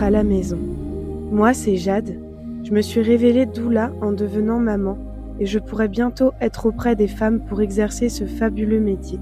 [0.00, 0.58] À la maison.
[1.32, 2.20] Moi, c'est Jade.
[2.64, 4.98] Je me suis révélée doula en devenant maman
[5.40, 9.18] et je pourrais bientôt être auprès des femmes pour exercer ce fabuleux métier.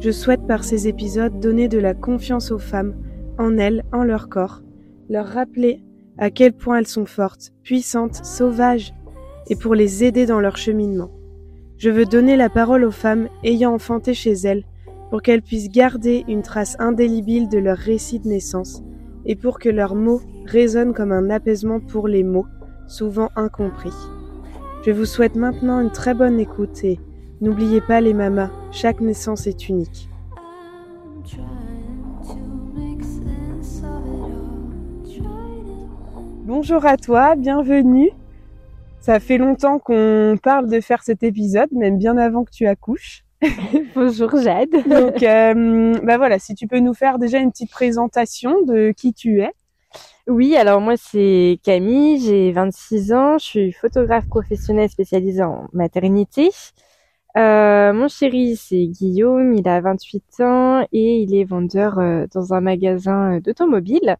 [0.00, 2.96] Je souhaite par ces épisodes donner de la confiance aux femmes,
[3.38, 4.62] en elles, en leur corps,
[5.08, 5.80] leur rappeler
[6.18, 8.92] à quel point elles sont fortes, puissantes, sauvages,
[9.48, 11.10] et pour les aider dans leur cheminement.
[11.76, 14.64] Je veux donner la parole aux femmes ayant enfanté chez elles
[15.10, 18.82] pour qu'elles puissent garder une trace indélébile de leur récit de naissance
[19.28, 22.46] et pour que leurs mots résonnent comme un apaisement pour les mots,
[22.88, 23.92] souvent incompris.
[24.84, 26.98] Je vous souhaite maintenant une très bonne écoute et
[27.42, 30.08] n'oubliez pas les mamas, chaque naissance est unique.
[36.44, 38.10] Bonjour à toi, bienvenue.
[39.00, 43.24] Ça fait longtemps qu'on parle de faire cet épisode, même bien avant que tu accouches.
[43.94, 44.70] Bonjour Jade.
[44.70, 49.14] Donc, euh, bah voilà, si tu peux nous faire déjà une petite présentation de qui
[49.14, 49.52] tu es.
[50.26, 56.50] Oui, alors moi c'est Camille, j'ai 26 ans, je suis photographe professionnelle spécialisée en maternité.
[57.36, 62.52] Euh, mon chéri c'est Guillaume, il a 28 ans et il est vendeur euh, dans
[62.54, 64.16] un magasin d'automobile.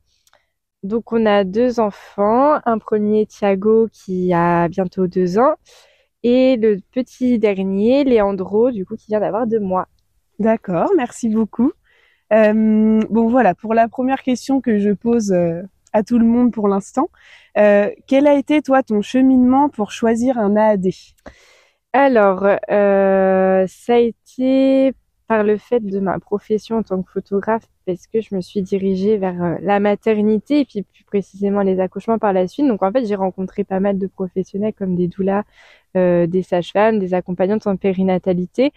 [0.84, 5.56] Donc on a deux enfants, un premier Thiago qui a bientôt deux ans
[6.22, 9.88] et le petit dernier, Léandro, du coup, qui vient d'avoir deux mois.
[10.38, 11.72] D'accord, merci beaucoup.
[12.32, 16.52] Euh, bon voilà, pour la première question que je pose euh, à tout le monde
[16.52, 17.08] pour l'instant,
[17.56, 20.88] euh, quel a été toi ton cheminement pour choisir un AAD
[21.92, 24.92] Alors, ça a été
[25.28, 28.62] par le fait de ma profession en tant que photographe parce que je me suis
[28.62, 32.66] dirigée vers euh, la maternité et puis plus précisément les accouchements par la suite.
[32.66, 35.44] Donc en fait, j'ai rencontré pas mal de professionnels comme des doulas,
[35.96, 38.72] euh, des sages-femmes, des accompagnantes en périnatalité.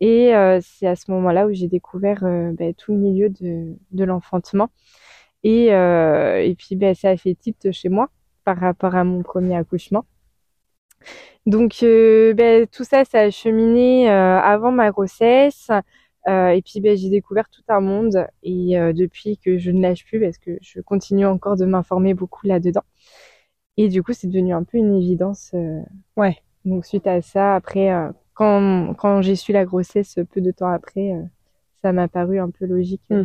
[0.00, 4.04] Et euh, c'est à ce moment-là où j'ai découvert ben, tout le milieu de, de
[4.04, 4.68] l'enfantement.
[5.42, 8.08] Et, et puis ben, ça a fait tilt chez moi
[8.44, 10.04] par rapport à mon premier accouchement.
[11.46, 15.70] Donc ben, tout ça, ça a cheminé avant ma grossesse.
[16.26, 19.82] Euh, et puis ben, j'ai découvert tout un monde et euh, depuis que je ne
[19.82, 22.84] lâche plus parce que je continue encore de m'informer beaucoup là-dedans.
[23.76, 25.50] Et du coup, c'est devenu un peu une évidence.
[25.54, 25.80] Euh,
[26.16, 26.38] ouais.
[26.64, 27.90] Donc suite à ça, après,
[28.32, 31.12] quand, quand j'ai su la grossesse, peu de temps après,
[31.82, 33.24] ça m'a paru un peu logique hmm.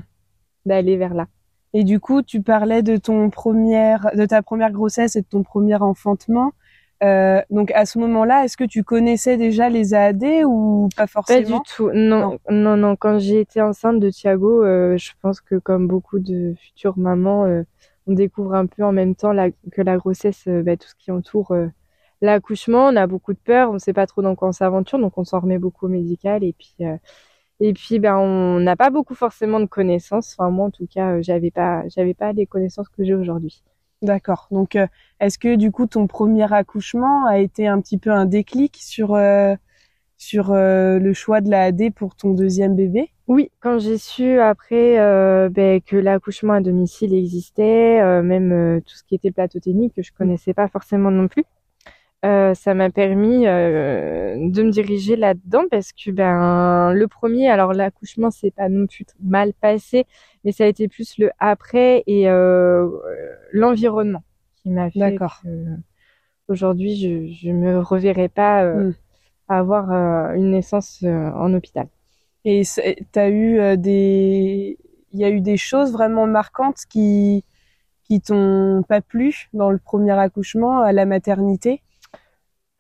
[0.66, 1.28] d'aller vers là.
[1.74, 5.44] Et du coup, tu parlais de ton première, de ta première grossesse et de ton
[5.44, 6.52] premier enfantement.
[7.02, 11.60] Euh, donc à ce moment-là, est-ce que tu connaissais déjà les AAD ou pas forcément
[11.60, 11.90] Pas du tout.
[11.94, 12.96] Non, non, non.
[12.98, 17.46] Quand j'ai été enceinte de Thiago, euh, je pense que comme beaucoup de futures mamans,
[17.46, 17.64] euh,
[18.08, 20.96] on découvre un peu en même temps la, que la grossesse, euh, bah, tout ce
[20.96, 21.54] qui entoure
[22.22, 22.88] l'accouchement.
[22.88, 25.18] On a beaucoup de peur, on ne sait pas trop dans quoi on s'aventure, donc
[25.18, 26.76] on s'en remet beaucoup au médical et puis.
[27.62, 30.36] et puis ben on n'a pas beaucoup forcément de connaissances.
[30.38, 33.64] Enfin moi en tout cas j'avais pas j'avais pas les connaissances que j'ai aujourd'hui.
[34.02, 34.48] D'accord.
[34.52, 34.88] Donc, euh,
[35.20, 39.14] est-ce que du coup ton premier accouchement a été un petit peu un déclic sur
[39.14, 39.56] euh,
[40.18, 43.12] sur euh, le choix de la AD pour ton deuxième bébé?
[43.28, 44.96] Oui, quand j'ai su après
[45.50, 50.12] ben, que l'accouchement à domicile existait, même tout ce qui était plateau technique que je
[50.12, 51.44] connaissais pas forcément non plus.
[52.24, 58.52] Ça m'a permis de me diriger là-dedans parce que ben le premier alors l'accouchement c'est
[58.52, 60.06] pas non plus mal passé
[60.44, 62.90] mais ça a été plus le après et euh,
[63.52, 64.24] l'environnement
[64.56, 65.42] qui m'a fait D'accord.
[66.50, 68.94] aujourd'hui je je me reverrai pas euh, hmm.
[69.48, 71.88] avoir euh, une naissance euh, en hôpital.
[72.46, 74.78] Et tu as eu des
[75.12, 77.44] il y a eu des choses vraiment marquantes qui
[78.06, 81.82] qui t'ont pas plu dans le premier accouchement à la maternité?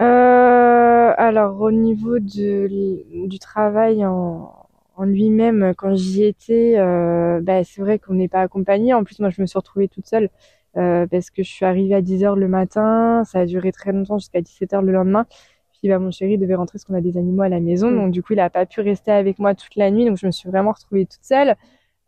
[0.02, 4.54] Euh, alors au niveau de, du travail en,
[5.00, 8.94] en lui-même, quand j'y étais, euh, bah, c'est vrai qu'on n'est pas accompagné.
[8.94, 10.30] En plus, moi, je me suis retrouvée toute seule
[10.76, 13.24] euh, parce que je suis arrivée à 10 heures le matin.
[13.26, 15.26] Ça a duré très longtemps jusqu'à 17 heures le lendemain.
[15.72, 17.90] Puis bah, mon chéri devait rentrer parce qu'on a des animaux à la maison.
[17.90, 17.96] Mm.
[17.96, 20.06] Donc du coup, il a pas pu rester avec moi toute la nuit.
[20.06, 21.56] Donc je me suis vraiment retrouvée toute seule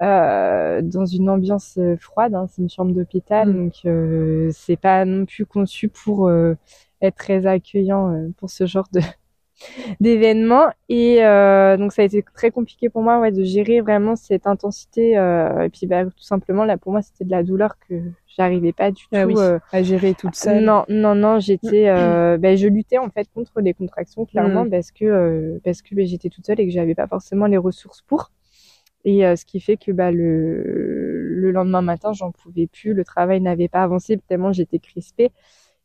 [0.02, 2.36] euh, dans une ambiance euh, froide.
[2.36, 2.48] Hein.
[2.50, 3.50] C'est une chambre d'hôpital.
[3.50, 3.54] Mm.
[3.54, 6.56] Donc euh, c'est pas non plus conçu pour euh,
[7.02, 9.02] être très accueillant pour ce genre de
[10.00, 14.16] d'événements et euh, donc ça a été très compliqué pour moi ouais de gérer vraiment
[14.16, 17.76] cette intensité euh, et puis bah tout simplement là pour moi c'était de la douleur
[17.88, 20.64] que j'arrivais pas du ah tout euh, à gérer toute seule.
[20.64, 24.70] non non non j'étais euh, bah, je luttais en fait contre les contractions clairement mm.
[24.70, 27.58] parce que euh, parce que bah, j'étais toute seule et que j'avais pas forcément les
[27.58, 28.32] ressources pour.
[29.04, 33.42] Et ce qui fait que bah le le lendemain matin j'en pouvais plus le travail
[33.42, 35.32] n'avait pas avancé tellement j'étais crispée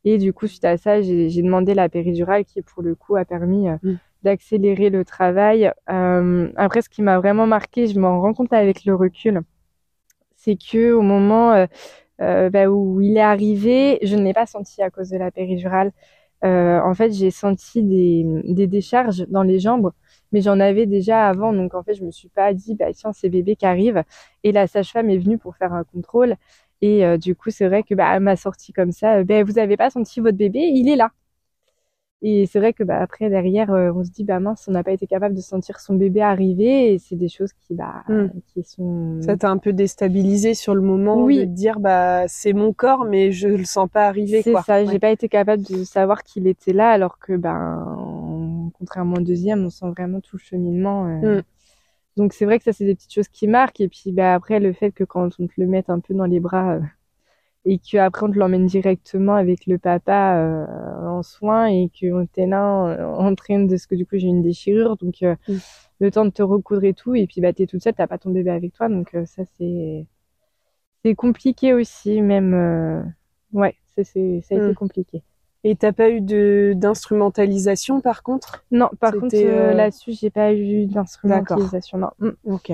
[0.06, 3.25] et du coup, suite à ça, j'ai demandé la péridurale qui, pour le coup, a
[3.26, 3.97] permis euh, mm.
[4.23, 5.70] d'accélérer le travail.
[5.91, 9.43] Euh, après, ce qui m'a vraiment marqué, je m'en rends compte avec le recul,
[10.37, 11.67] c'est que au moment
[12.19, 15.93] bah, où il est arrivé, je ne l'ai pas senti à cause de la péridurale.
[16.43, 19.93] en fait, j'ai senti des, des décharges dans les jambes
[20.32, 21.52] mais j'en avais déjà avant.
[21.52, 24.02] Donc en fait, je me suis pas dit, bah tiens, c'est bébé qui arrive.
[24.44, 26.37] Et la sage-femme est venue pour faire un contrôle.
[26.82, 29.25] Et euh, du coup, c'est vrai que bah, m'a sorti comme ça.
[29.25, 31.11] ben vous avez pas senti votre bébé, il est là.
[32.23, 34.82] Et c'est vrai que bah, après derrière, euh, on se dit bah mince, on n'a
[34.82, 36.93] pas été capable de sentir son bébé arriver.
[36.93, 38.28] Et c'est des choses qui bah hmm.
[38.46, 39.20] qui sont.
[39.20, 41.38] Ça t'a un peu déstabilisé sur le moment oui.
[41.38, 44.43] de te dire bah c'est mon corps, mais je le sens pas arriver.
[44.43, 44.84] C'est ça.
[44.87, 49.64] J'ai pas été capable de savoir qu'il était là, alors que ben contrairement au deuxième,
[49.64, 51.06] on sent vraiment tout le cheminement.
[51.06, 51.38] Euh.
[51.38, 51.43] Hmm.
[52.17, 53.81] Donc c'est vrai que ça c'est des petites choses qui marquent.
[53.81, 56.25] Et puis bah après le fait que quand on te le mette un peu dans
[56.27, 56.79] les bras
[57.67, 62.47] et qu'après on te l'emmène directement avec le papa euh, en soins et qu'on t'es
[62.47, 65.57] là euh, en train de ce que du coup j'ai une déchirure donc euh, mm.
[65.99, 68.19] le temps de te recoudre et tout et puis bah t'es toute seule t'as pas
[68.19, 70.07] ton bébé avec toi donc ça c'est
[71.05, 73.12] c'est compliqué aussi même
[73.53, 74.75] ouais c'est c'est ça a été mm.
[74.75, 75.23] compliqué
[75.69, 78.65] et t'as pas eu de d'instrumentalisation par contre?
[78.71, 82.11] Non par contre là-dessus j'ai pas eu d'instrumentalisation non.
[82.21, 82.53] Mm.
[82.53, 82.73] ok.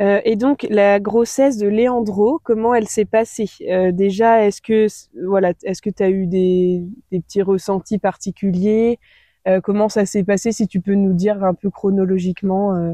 [0.00, 3.50] Euh, et donc la grossesse de Léandro, comment elle s'est passée?
[3.68, 4.86] Euh, Déjà, est-ce que
[5.26, 6.82] voilà, est-ce que tu as eu des,
[7.12, 8.98] des, petits ressentis particuliers?
[9.46, 12.74] Euh, Comment ça s'est passé Si tu peux nous dire un peu chronologiquement.
[12.76, 12.92] Euh...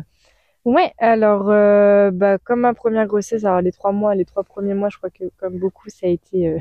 [0.65, 1.45] Ouais, alors
[2.13, 5.11] bah, comme ma première grossesse, alors les trois mois, les trois premiers mois, je crois
[5.11, 6.59] que comme beaucoup, ça a été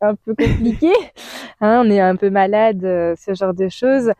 [0.00, 0.92] un peu compliqué.
[1.60, 4.12] hein, on est un peu malade, ce genre de choses.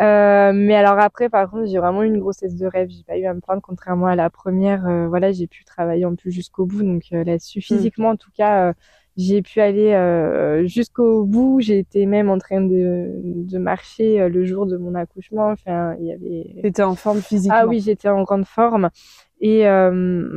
[0.00, 2.88] Euh, mais alors après, par contre, j'ai vraiment eu une grossesse de rêve.
[2.90, 4.86] J'ai pas eu à me plaindre, contrairement à la première.
[4.86, 6.82] Euh, voilà, j'ai pu travailler en plus jusqu'au bout.
[6.82, 7.62] Donc euh, là-dessus, hmm.
[7.62, 8.72] physiquement, en tout cas,
[9.16, 11.60] j'ai pu aller jusqu'au bout.
[11.60, 15.50] J'ai été même en train de, de marcher le jour de mon accouchement.
[15.50, 16.62] Enfin, il y avait.
[16.62, 17.58] T'étais en forme physiquement.
[17.60, 18.88] Ah oui, j'étais en grande forme.
[19.40, 19.64] Et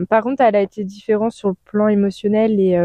[0.10, 2.76] par contre, elle a été différente sur le plan émotionnel et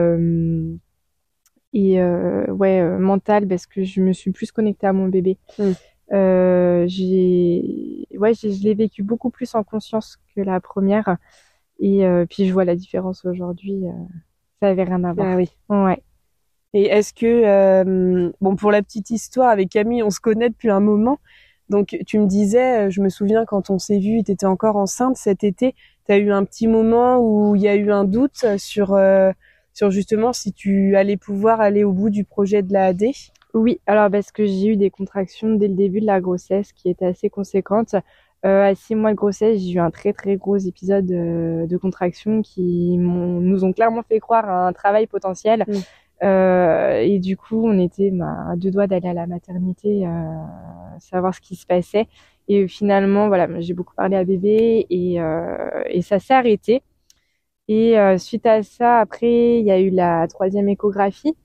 [1.73, 5.39] et ouais mental parce que je me suis plus connectée à mon bébé.
[5.59, 5.73] Hmm.
[6.13, 11.17] Euh, j'ai, ouais, je l'ai vécu beaucoup plus en conscience que la première.
[11.79, 13.87] Et euh, puis je vois la différence aujourd'hui.
[13.87, 13.93] Euh,
[14.61, 15.29] ça avait rien à voir.
[15.29, 15.51] Ah oui.
[15.69, 16.03] Ouais.
[16.73, 20.71] Et est-ce que, euh, bon, pour la petite histoire, avec Camille, on se connaît depuis
[20.71, 21.19] un moment.
[21.69, 25.17] Donc, tu me disais, je me souviens quand on s'est vu, tu étais encore enceinte
[25.17, 25.75] cet été.
[26.07, 28.97] Tu as eu un petit moment où il y a eu un doute sur,
[29.73, 33.05] sur justement si tu allais pouvoir aller au bout du projet de la AD.
[33.55, 36.89] Oui, alors parce que j'ai eu des contractions dès le début de la grossesse qui
[36.89, 37.95] étaient assez conséquentes.
[38.47, 41.77] Euh, à six mois de grossesse, j'ai eu un très très gros épisode euh, de
[41.77, 45.65] contractions qui nous ont clairement fait croire à un travail potentiel.
[45.69, 45.73] Mm.
[46.23, 50.11] Euh, et du coup, on était bah, à deux doigts d'aller à la maternité, euh,
[50.99, 52.07] savoir ce qui se passait.
[52.49, 56.83] Et finalement, voilà, j'ai beaucoup parlé à bébé et, euh, et ça s'est arrêté.
[57.73, 61.37] Et suite à ça, après, il y a eu la troisième échographie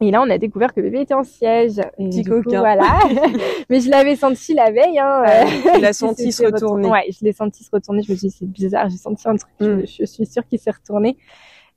[0.00, 1.80] et là, on a découvert que bébé était en siège.
[1.98, 2.60] Et Petit coquin.
[2.60, 3.00] voilà.
[3.68, 4.98] Mais je l'avais senti la veille.
[4.98, 5.24] Hein.
[5.74, 6.88] tu l'as senti se retourner.
[6.88, 8.02] Ouais, je l'ai senti se retourner.
[8.02, 9.50] Je me suis dit, c'est bizarre, j'ai senti un truc.
[9.58, 10.06] Je, mm.
[10.06, 11.16] suis sûre qu'il s'est retourné.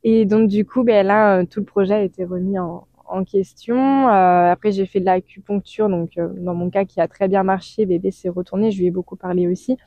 [0.04, 3.24] Et donc, du coup, ben là, euh, tout le projet a été remis en, en
[3.24, 4.08] question.
[4.10, 5.90] Euh, après, j'ai fait de l'acupuncture.
[5.90, 8.70] Donc, euh, dans mon cas, qui a très bien marché, bébé s'est retourné.
[8.70, 9.78] Je lui ai beaucoup parlé aussi.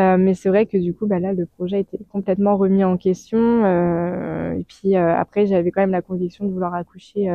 [0.00, 2.96] Euh, mais c'est vrai que du coup, bah là, le projet était complètement remis en
[2.96, 3.64] question.
[3.64, 7.28] Euh, et puis euh, après, j'avais quand même la conviction de vouloir accoucher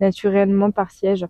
[0.00, 1.26] naturellement par siège,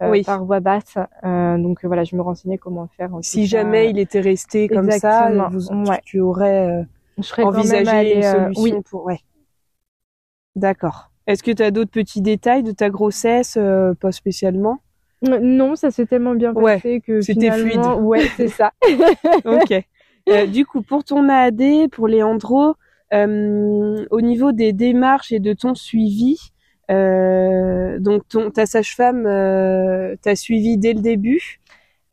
[0.00, 0.22] oui.
[0.22, 0.96] par voie basse.
[1.24, 3.10] donc voilà, je me renseignais comment faire.
[3.22, 6.00] si jamais il était resté comme ça, vous, ouais.
[6.04, 6.86] tu aurais
[7.38, 8.82] envisagé une solution oui.
[8.88, 9.04] pour.
[9.04, 9.20] Ouais.
[10.54, 11.10] D'accord.
[11.26, 13.58] Est-ce que tu as d'autres petits détails de ta grossesse,
[14.00, 14.80] pas spécialement?
[15.22, 17.80] Non, ça s'est tellement bien passé ouais, que c'était fluide.
[18.00, 18.72] Ouais, c'est ça.
[19.44, 19.84] ok.
[20.28, 22.74] Euh, du coup, pour ton AAD, pour Léandro,
[23.12, 26.38] euh, au niveau des démarches et de ton suivi,
[26.90, 29.24] euh, donc ton, ta sage-femme
[30.22, 31.58] t'a suivi dès le début?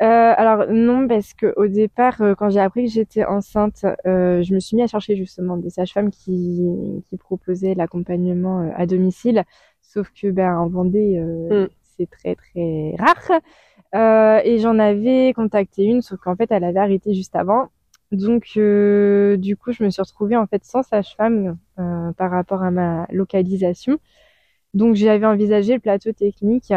[0.01, 4.78] Alors non, parce que au départ, quand j'ai appris que j'étais enceinte, je me suis
[4.78, 6.66] mis à chercher justement des sages-femmes qui,
[7.10, 9.44] qui proposaient l'accompagnement à domicile.
[9.82, 11.68] Sauf que ben en Vendée, mm.
[11.98, 13.42] c'est très très rare.
[14.46, 17.70] et j'en avais contacté une, sauf qu'en fait, elle avait arrêté juste avant.
[18.12, 22.63] Donc, euh, du coup, je me suis retrouvée en fait sans sage-femme euh, par rapport
[22.63, 24.00] à ma localisation.
[24.74, 26.74] Donc, j'avais envisagé le plateau technique.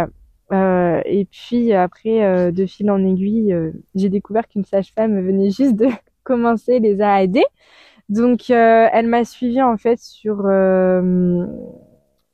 [0.52, 3.54] Euh, et puis après, de fil en aiguille,
[3.94, 5.88] j'ai découvert qu'une sage-femme venait juste de
[6.24, 7.38] commencer les AAD.
[8.08, 10.46] Donc, elle m'a suivie en fait sur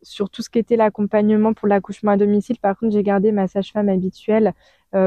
[0.02, 2.58] sur tout ce qui était l'accompagnement pour l'accouchement à domicile.
[2.58, 4.52] Par contre, j'ai gardé ma sage-femme habituelle euh,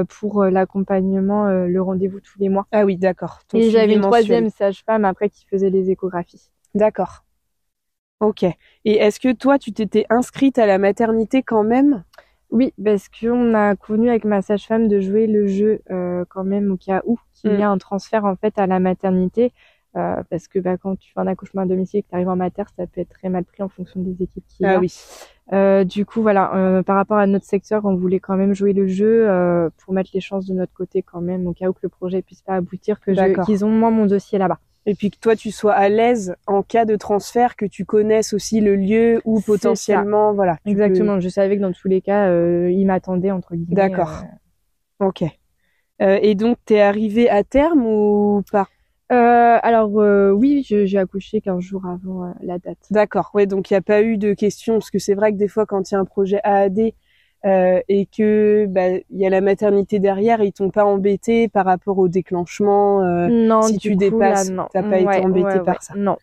[0.08, 2.68] pour euh, l'accompagnement, euh, le rendez-vous tous les mois.
[2.72, 3.40] Ah oui, d'accord.
[3.54, 6.52] Et j'avais une troisième sage-femme après qui faisait les échographies.
[6.76, 7.24] D'accord.
[8.20, 8.44] Ok.
[8.44, 12.04] Et est-ce que toi, tu t'étais inscrite à la maternité quand même?
[12.52, 16.72] Oui, parce qu'on a convenu avec ma sage-femme de jouer le jeu euh, quand même
[16.72, 17.62] au cas où qu'il y Mm.
[17.62, 19.54] a un transfert en fait à la maternité.
[19.98, 22.30] Euh, parce que bah, quand tu fais un accouchement à domicile et que tu arrives
[22.30, 24.76] en mater, ça peut être très mal pris en fonction des équipes y a.
[24.76, 24.94] Ah oui.
[25.54, 28.72] Euh, du coup, voilà, euh, par rapport à notre secteur, on voulait quand même jouer
[28.72, 31.74] le jeu euh, pour mettre les chances de notre côté quand même, au cas où
[31.74, 34.60] que le projet puisse pas aboutir, que je- qu'ils ont moins mon dossier là-bas.
[34.86, 38.34] Et puis que toi, tu sois à l'aise en cas de transfert, que tu connaisses
[38.34, 40.58] aussi le lieu où potentiellement, voilà.
[40.64, 41.20] peux- Exactement.
[41.20, 43.76] Je savais que dans tous les cas, euh, ils m'attendaient entre guillemets.
[43.92, 44.24] D'accord.
[45.02, 45.08] euh.
[45.08, 45.24] Ok.
[46.02, 48.68] Euh, et donc, t'es arrivé à terme ou pas?
[49.12, 52.78] Euh, alors euh, oui, j'ai accouché 15 jours avant euh, la date.
[52.92, 53.32] D'accord.
[53.34, 55.50] Ouais, donc il n'y a pas eu de questions parce que c'est vrai que des
[55.50, 56.94] fois, quand il y a un projet AAD
[57.44, 61.66] euh, et que bah il y a la maternité derrière, ils t'ont pas embêté par
[61.66, 63.02] rapport au déclenchement.
[63.04, 65.80] euh, non, si tu coup, dépasses, t'as pas été Ouais, embêté ouais, par ouais.
[65.82, 65.94] ça.
[65.98, 66.18] Non.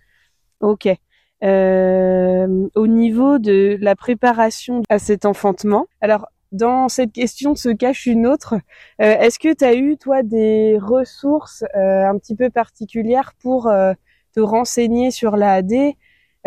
[0.61, 0.89] Ok.
[1.45, 8.07] Euh, au niveau de la préparation à cet enfantement, alors dans cette question se cache
[8.07, 8.55] une autre.
[9.01, 13.69] Euh, Est-ce que tu as eu toi des ressources euh, un petit peu particulières pour
[13.69, 13.93] euh,
[14.35, 15.63] te renseigner sur euh,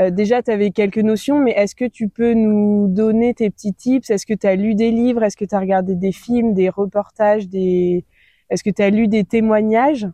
[0.10, 4.10] Déjà, tu avais quelques notions, mais est-ce que tu peux nous donner tes petits tips?
[4.10, 5.24] Est-ce que tu as lu des livres?
[5.24, 8.06] Est-ce que tu as regardé des films, des reportages, des
[8.50, 10.08] Est-ce que tu as lu des témoignages?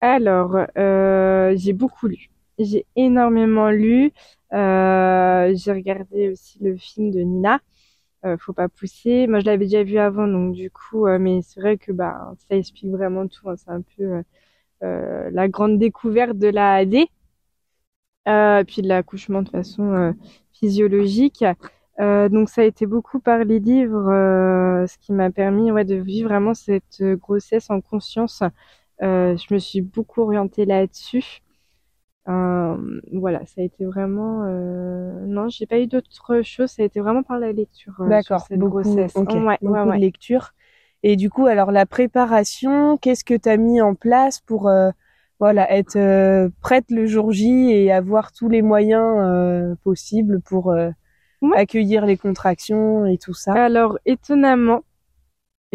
[0.00, 2.30] Alors, j'ai beaucoup lu.
[2.58, 4.12] J'ai énormément lu.
[4.50, 7.60] J'ai regardé aussi le film de Nina.
[8.24, 9.26] Euh, faut pas pousser.
[9.26, 12.32] Moi, je l'avais déjà vu avant, donc du coup, euh, mais c'est vrai que bah
[12.48, 13.48] ça explique vraiment tout.
[13.50, 13.56] hein.
[13.56, 14.22] C'est un peu euh,
[14.84, 17.06] euh, la grande découverte de la AD,
[18.28, 20.12] euh, puis de l'accouchement de façon euh,
[20.52, 21.44] physiologique.
[22.00, 24.06] Donc ça a été beaucoup par les livres,
[24.88, 28.42] ce qui m'a permis ouais, de vivre vraiment cette grossesse en conscience.
[29.00, 31.42] Je me suis beaucoup orientée là-dessus.
[32.28, 34.44] Euh, voilà, ça a été vraiment.
[34.46, 35.26] Euh...
[35.26, 36.70] Non, j'ai pas eu d'autres choses.
[36.70, 39.14] Ça a été vraiment par la lecture euh, sur cette beaucoup, grossesse.
[39.14, 39.96] ok, Ouais, beaucoup ouais, ouais.
[39.96, 40.52] de lecture.
[41.02, 44.90] Et du coup, alors la préparation, qu'est-ce que tu as mis en place pour euh,
[45.38, 50.70] voilà être euh, prête le jour J et avoir tous les moyens euh, possibles pour
[50.72, 50.90] euh,
[51.54, 53.52] accueillir les contractions et tout ça?
[53.52, 54.82] Alors, étonnamment,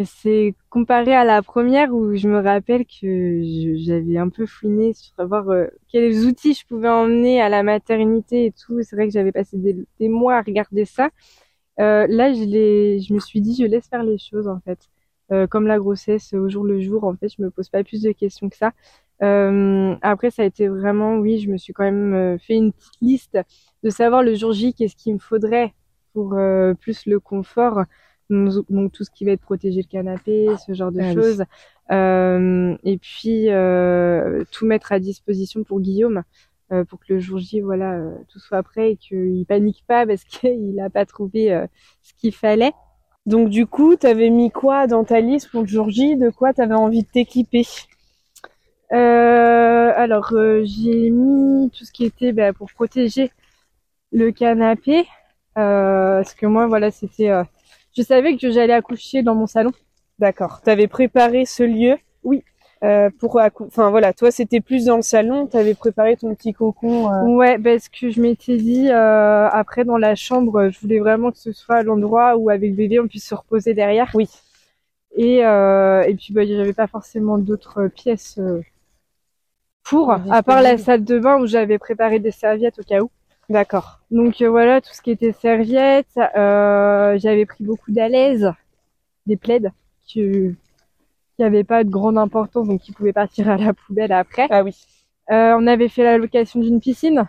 [0.04, 3.42] c'est comparé à la première où je me rappelle que
[3.76, 8.46] j'avais un peu fouiné sur savoir euh, quels outils je pouvais emmener à la maternité
[8.46, 8.82] et tout.
[8.82, 11.10] C'est vrai que j'avais passé des, mois à regarder ça.
[11.80, 14.78] Euh, là, je je me suis dit, je laisse faire les choses en fait.
[15.32, 18.02] Euh, comme la grossesse au jour le jour, en fait, je me pose pas plus
[18.02, 18.72] de questions que ça.
[19.22, 22.72] Euh, après, ça a été vraiment, oui, je me suis quand même euh, fait une
[22.72, 23.38] petite liste
[23.84, 25.72] de savoir le jour J qu'est-ce qu'il me faudrait
[26.14, 26.36] pour
[26.80, 27.84] plus le confort.
[28.30, 31.14] Donc, tout ce qui va être protéger le canapé, ce genre de Ah oui.
[31.14, 31.44] choses.
[31.90, 36.22] Euh, et puis euh, tout mettre à disposition pour Guillaume
[36.72, 40.06] euh, pour que le jour J, voilà, euh, tout soit prêt et qu'il panique pas
[40.06, 41.66] parce qu'il n'a pas trouvé euh,
[42.02, 42.72] ce qu'il fallait.
[43.26, 46.16] Donc du coup, tu avais mis quoi dans ta liste pour le jour J?
[46.16, 47.66] De quoi tu avais envie de t'équiper?
[48.92, 53.30] Euh, alors euh, j'ai mis tout ce qui était bah, pour protéger
[54.10, 55.06] le canapé
[55.58, 57.44] euh, parce que moi voilà c'était euh,
[57.96, 59.72] je savais que j'allais accoucher dans mon salon
[60.18, 60.60] D'accord.
[60.62, 62.44] Tu avais préparé ce lieu Oui.
[62.82, 66.34] Euh, pour accou- enfin voilà, toi c'était plus dans le salon, tu avais préparé ton
[66.34, 70.80] petit cocon euh, Ouais, parce que je m'étais dit, euh, après dans la chambre, je
[70.80, 74.10] voulais vraiment que ce soit l'endroit où avec bébé on puisse se reposer derrière.
[74.14, 74.30] Oui.
[75.14, 78.62] Et, euh, et puis bah, j'avais pas forcément d'autres pièces euh,
[79.82, 83.10] pour, à part la salle de bain où j'avais préparé des serviettes au cas où.
[83.50, 83.98] D'accord.
[84.12, 88.50] Donc euh, voilà, tout ce qui était serviettes, euh, j'avais pris beaucoup d'alaises,
[89.26, 89.72] des plaids
[90.06, 90.56] qui
[91.38, 94.46] n'avaient pas de grande importance, donc qui pouvaient partir à la poubelle après.
[94.50, 94.76] Ah oui.
[95.32, 97.26] Euh, on avait fait la location d'une piscine.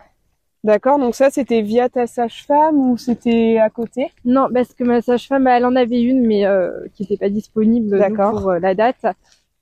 [0.62, 4.12] D'accord, donc ça c'était via ta sage-femme ou c'était à côté?
[4.24, 7.98] Non, parce que ma sage-femme, elle en avait une, mais euh, qui n'était pas disponible
[7.98, 8.30] D'accord.
[8.30, 9.04] pour euh, la date.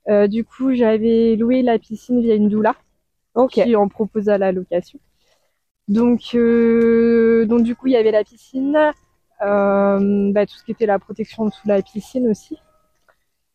[0.09, 2.75] Euh, du coup, j'avais loué la piscine via une doula
[3.33, 3.53] Ok.
[3.53, 4.99] qui en proposa la location.
[5.87, 8.77] Donc, euh, donc du coup, il y avait la piscine,
[9.41, 12.57] euh, bah, tout ce qui était la protection sous la piscine aussi.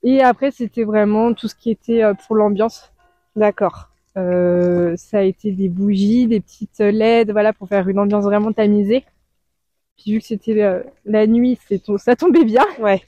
[0.02, 2.92] Et après, c'était vraiment tout ce qui était euh, pour l'ambiance.
[3.34, 3.88] D'accord.
[4.16, 8.52] Euh, ça a été des bougies, des petites LED, voilà, pour faire une ambiance vraiment
[8.52, 9.04] tamisée.
[9.96, 11.58] Puis vu que c'était euh, la nuit,
[11.98, 12.64] ça tombait bien.
[12.78, 13.02] Ouais.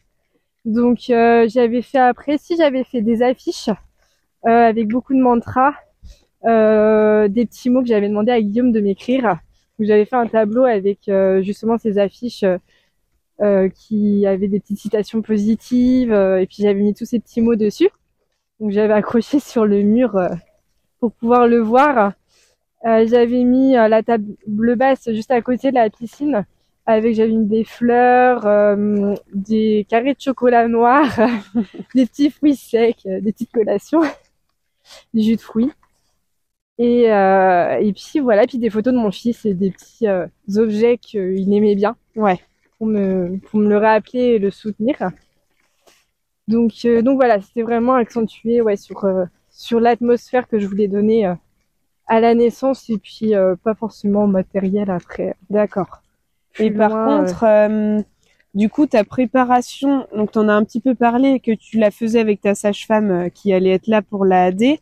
[0.64, 3.70] Donc euh, j'avais fait après, si j'avais fait des affiches
[4.46, 5.72] euh, avec beaucoup de mantras,
[6.45, 9.38] des petits mots que j'avais demandé à Guillaume de m'écrire.
[9.78, 12.45] J'avais fait un tableau avec euh, justement ces affiches
[13.40, 17.40] euh, qui avaient des petites citations positives, euh, et puis j'avais mis tous ces petits
[17.40, 17.88] mots dessus.
[18.59, 20.28] Donc j'avais accroché sur le mur euh,
[20.99, 22.14] pour pouvoir le voir.
[22.85, 24.37] j'avais mis la table
[24.76, 26.45] basse juste à côté de la piscine
[26.87, 28.42] avec j'avais mis des fleurs,
[29.35, 31.04] des carrés de chocolat noir,
[31.95, 34.00] des petits fruits secs, des petites collations,
[35.14, 35.71] du jus de fruits.
[36.78, 40.06] Et, et puis voilà, puis des photos de mon fils et des petits
[40.56, 41.97] objets qu'il aimait bien.
[42.14, 42.38] Ouais.
[42.78, 44.97] Pour me, pour me le rappeler et le soutenir.
[46.49, 50.88] Donc, euh, donc voilà, c'était vraiment accentué ouais, sur, euh, sur l'atmosphère que je voulais
[50.88, 51.35] donner euh,
[52.06, 55.37] à la naissance et puis pas forcément matériel après.
[55.50, 56.00] D'accord.
[56.58, 58.02] Et par contre,
[58.54, 61.90] du coup, ta préparation, donc tu en as un petit peu parlé, que tu la
[61.90, 64.78] faisais avec ta sage-femme qui allait être là pour la AD.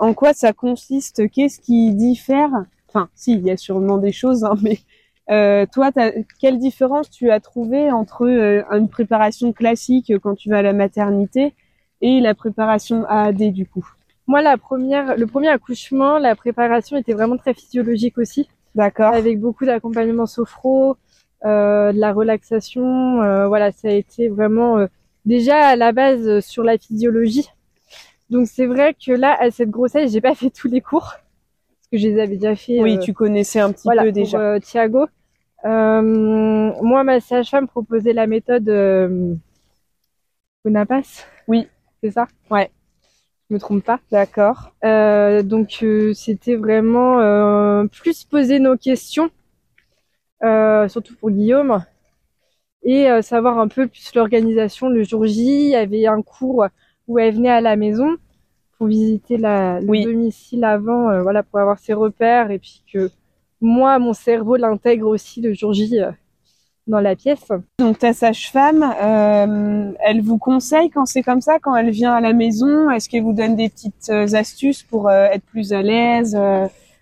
[0.00, 2.50] En quoi ça consiste Qu'est-ce qui diffère?
[2.88, 4.78] Enfin, si, il y a sûrement des choses, hein, mais
[5.30, 5.90] euh, toi,
[6.40, 10.72] quelle différence tu as trouvé entre euh, une préparation classique quand tu vas à la
[10.72, 11.54] maternité
[12.00, 13.86] et la préparation AAD du coup?
[14.26, 18.48] Moi, la première, le premier accouchement, la préparation était vraiment très physiologique aussi.
[18.74, 19.14] D'accord.
[19.14, 20.96] Avec beaucoup d'accompagnement sophro,
[21.44, 23.16] euh, de la relaxation.
[23.48, 24.86] Voilà, ça a été vraiment
[25.24, 27.48] déjà à la base sur la physiologie.
[28.30, 31.88] Donc c'est vrai que là, à cette grossesse, j'ai pas fait tous les cours parce
[31.92, 32.80] que je les avais déjà fait.
[32.80, 34.54] Oui, tu connaissais un petit peu déjà.
[34.54, 35.06] Pour, Thiago.
[35.64, 39.34] Euh, moi, ma sage-femme proposait la méthode euh.
[41.48, 41.68] Oui.
[42.02, 42.28] C'est ça?
[42.50, 42.70] Ouais.
[43.48, 44.00] Je me trompe pas.
[44.10, 44.72] D'accord.
[44.84, 49.30] Euh, donc, euh, c'était vraiment euh, plus poser nos questions,
[50.88, 51.84] surtout pour Guillaume,
[52.82, 54.88] et savoir un peu plus l'organisation.
[54.88, 56.66] Le jour J, il y avait un cours
[57.10, 58.16] où elle venait à la maison
[58.78, 63.10] pour visiter la, le domicile avant, voilà, pour avoir ses repères, et puis que
[63.60, 66.10] moi, mon cerveau l'intègre aussi le jour J euh,
[66.86, 67.48] dans la pièce.
[67.78, 72.20] Donc ta sage-femme, euh, elle vous conseille quand c'est comme ça, quand elle vient à
[72.20, 72.90] la maison?
[72.90, 76.38] Est-ce qu'elle vous donne des petites euh, astuces pour être plus à l'aise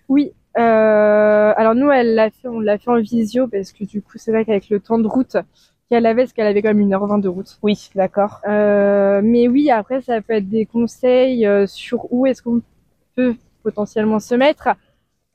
[0.09, 0.33] Oui.
[0.55, 4.31] alors nous, elle l'a fait, on l'a fait en visio parce que du coup, c'est
[4.31, 5.37] vrai qu'avec le temps de route
[5.89, 7.57] qu'elle avait, parce qu'elle avait quand même une heure vingt de route.
[7.63, 8.41] Oui, d'accord.
[8.45, 12.61] mais oui, après, ça peut être des conseils sur où est-ce qu'on
[13.15, 14.69] peut potentiellement se mettre.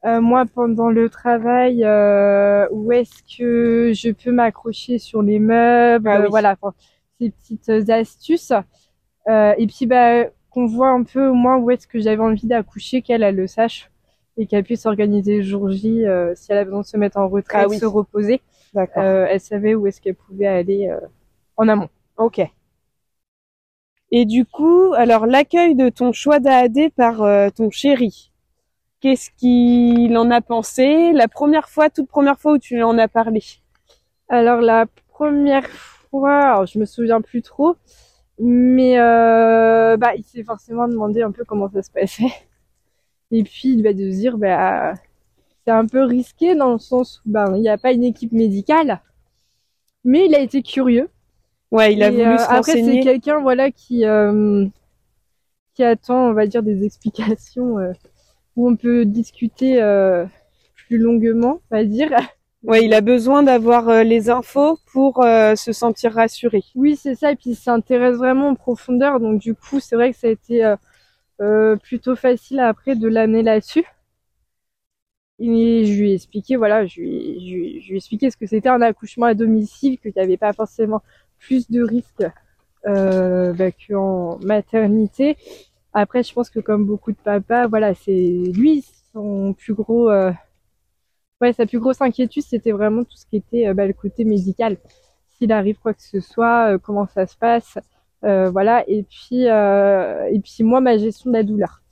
[0.04, 6.08] Euh, moi, pendant le travail, euh, où est-ce que je peux m'accrocher sur les meubles,
[6.08, 6.56] ah voilà,
[7.18, 8.52] ces petites astuces.
[9.28, 12.46] Euh, et puis, bah, qu'on voit un peu au moins où est-ce que j'avais envie
[12.46, 13.90] d'accoucher, qu'elle elle le sache
[14.36, 17.28] et qu'elle puisse organiser le jour J si elle a besoin de se mettre en
[17.28, 18.42] retraite, ah, se reposer.
[18.76, 20.92] Elle savait où est-ce qu'elle pouvait aller
[21.56, 21.88] en amont.
[22.16, 22.40] Ok.
[24.10, 28.32] Et du coup, alors l'accueil de ton choix d'AAD par ton chéri,
[29.04, 33.06] Qu'est-ce qu'il en a pensé La première fois, toute première fois où tu en as
[33.06, 33.42] parlé?
[34.30, 37.76] Alors la première fois, alors je me souviens plus trop,
[38.38, 42.32] mais euh, bah il s'est forcément demandé un peu comment ça se passait.
[43.30, 44.94] Et puis bah, de se dire bah
[45.64, 48.32] c'est un peu risqué dans le sens où bah il n'y a pas une équipe
[48.32, 49.00] médicale,
[50.04, 51.08] mais il a été curieux.
[51.70, 54.66] Ouais, il a voulu euh, se Après c'est quelqu'un voilà qui euh,
[55.74, 57.78] qui attend on va dire des explications
[58.56, 60.24] où on peut discuter euh,
[60.86, 62.10] plus longuement, on va dire.
[62.66, 66.62] Ouais, il a besoin d'avoir euh, les infos pour euh, se sentir rassuré.
[66.74, 67.32] Oui, c'est ça.
[67.32, 69.20] Et puis, il s'intéresse vraiment en profondeur.
[69.20, 70.74] Donc, du coup, c'est vrai que ça a été
[71.82, 73.84] plutôt facile après de l'amener là-dessus.
[75.46, 78.36] Et je lui ai expliqué, voilà, je lui, je lui, je lui ai expliqué ce
[78.36, 81.02] que c'était un accouchement à domicile, qu'il n'y avait pas forcément
[81.38, 82.24] plus de risques
[82.86, 85.36] euh, bah, qu'en maternité
[85.92, 90.32] après, je pense que comme beaucoup de papas, voilà, c'est lui son plus gros, euh...
[91.40, 94.24] ouais, sa plus grosse inquiétude, c'était vraiment tout ce qui était euh, bah, le côté
[94.24, 94.76] médical.
[95.36, 97.78] S'il arrive quoi que ce soit, euh, comment ça se passe,
[98.22, 98.82] voilà.
[98.88, 101.82] Et puis, et puis moi, ma gestion de la douleur.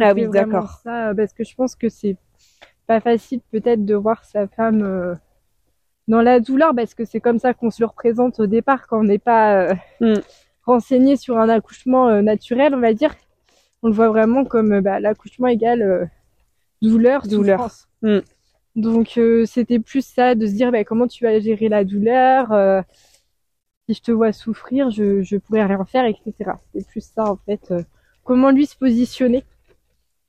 [0.00, 0.80] Ah oui, d'accord.
[0.82, 2.16] Ça, parce que je pense que c'est
[2.90, 5.18] pas facile peut-être de voir sa femme
[6.08, 8.98] dans la douleur, parce que c'est comme ça qu'on se le représente au départ quand
[8.98, 10.14] on n'est pas mm.
[10.64, 13.14] renseigné sur un accouchement naturel, on va dire
[13.82, 16.04] on le voit vraiment comme bah, l'accouchement égale euh,
[16.82, 17.68] douleur, douleur.
[18.02, 18.18] Mm.
[18.76, 22.52] Donc euh, c'était plus ça de se dire bah, comment tu vas gérer la douleur.
[22.52, 22.82] Euh,
[23.88, 26.32] si je te vois souffrir, je je pourrais rien faire, etc.
[26.72, 27.72] C'était plus ça en fait.
[28.24, 29.44] comment lui se positionner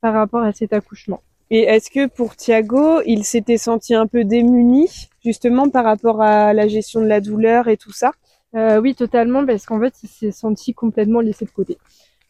[0.02, 1.21] par rapport à cet accouchement.
[1.52, 4.88] Et est-ce que pour Thiago, il s'était senti un peu démuni
[5.24, 8.14] justement par rapport à la gestion de la douleur et tout ça
[8.56, 11.78] Oui, totalement, parce qu'en fait, il s'est senti complètement laissé de côté.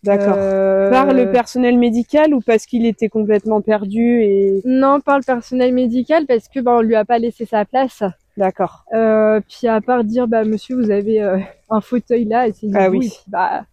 [0.03, 0.33] D'accord.
[0.35, 5.23] Euh, par le personnel médical ou parce qu'il était complètement perdu et Non, par le
[5.23, 8.01] personnel médical parce que bah on lui a pas laissé sa place.
[8.35, 8.85] D'accord.
[8.93, 11.37] Euh, puis à part dire bah monsieur vous avez euh,
[11.69, 13.13] un fauteuil là et c'est ah oui.
[13.27, 13.65] bah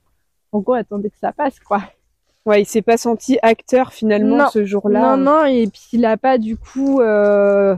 [0.52, 1.80] en gros attendez que ça passe quoi?
[2.48, 4.48] Ouais, il s'est pas senti acteur finalement Non.
[4.48, 5.16] ce jour-là.
[5.16, 7.76] Non, non, et puis il a pas du coup, euh,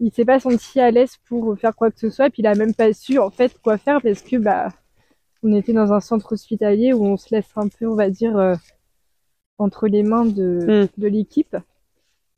[0.00, 2.54] il s'est pas senti à l'aise pour faire quoi que ce soit, puis il a
[2.54, 4.68] même pas su en fait quoi faire parce que bah,
[5.42, 8.36] on était dans un centre hospitalier où on se laisse un peu, on va dire,
[8.38, 8.54] euh,
[9.58, 11.56] entre les mains de, de l'équipe.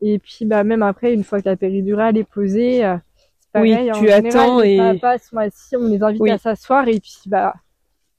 [0.01, 2.97] Et puis bah même après, une fois que la péridurale est posée, euh,
[3.55, 6.31] c'est Oui, en tu général, attends les et- papas sont assis, on les invite Oui.
[6.31, 7.55] à s'asseoir et puis bah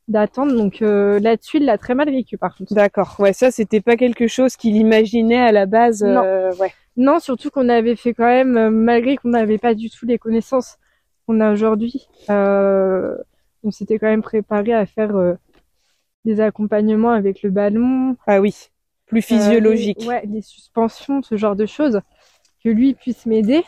[0.10, 0.54] d'attendre.
[0.54, 2.74] Donc euh, là-dessus, il l'a très mal vécu par contre.
[2.74, 3.16] D'accord.
[3.20, 6.04] Ouais, ça c'était pas quelque chose qu'il imaginait à la base.
[6.04, 6.24] Non.
[6.24, 6.74] euh, ouais.
[6.98, 10.18] Non, surtout qu'on avait fait quand même, euh, malgré qu'on n'avait pas du tout les
[10.18, 10.78] connaissances
[11.26, 13.16] qu'on a aujourd'hui, euh,
[13.64, 15.36] on s'était quand même préparé à faire euh,
[16.26, 18.54] des accompagnements avec le ballon, Ah oui.
[19.06, 20.00] Plus physiologique.
[20.00, 22.02] euh, les- ouais, les suspensions, ce genre de choses,
[22.64, 23.64] que lui puisse m'aider.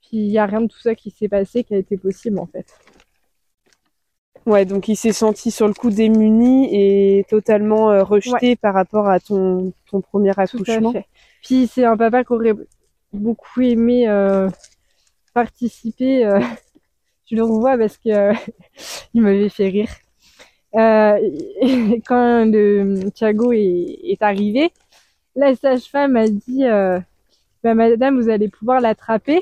[0.00, 2.38] Puis il y a rien de tout ça qui s'est passé qui a été possible
[2.38, 2.66] en fait.
[4.46, 9.08] Ouais, donc il s'est senti sur le coup démuni et totalement euh, rejeté par rapport
[9.08, 10.92] à ton, ton premier Tout à accouchement.
[10.92, 11.06] fait.
[11.42, 12.54] Puis c'est un papa qui aurait
[13.12, 14.48] beaucoup aimé euh,
[15.34, 16.24] participer.
[16.24, 16.40] euh,
[17.30, 18.34] je le revois parce que euh,
[19.14, 19.90] il m'avait fait rire.
[20.76, 24.72] Quand le Thiago est, est arrivé,
[25.34, 26.64] la sage-femme a dit
[27.64, 29.40] bah, Madame, vous allez pouvoir l'attraper.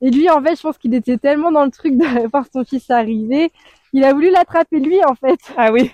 [0.00, 2.64] Et lui, en fait, je pense qu'il était tellement dans le truc de voir son
[2.64, 3.52] fils arriver,
[3.96, 5.40] il a voulu l'attraper lui, en fait.
[5.56, 5.90] Ah oui.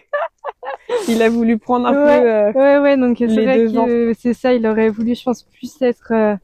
[1.09, 2.21] il a voulu prendre un Ouais.
[2.21, 2.29] peu.
[2.31, 5.81] euh, Ouais, ouais, donc c'est vrai que c'est ça, il aurait voulu, je pense, plus
[5.83, 6.35] être euh,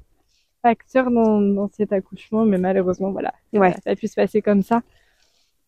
[0.62, 3.74] acteur dans, dans cet accouchement, mais malheureusement, voilà, Ouais.
[3.84, 4.82] ça a pu se passer comme ça.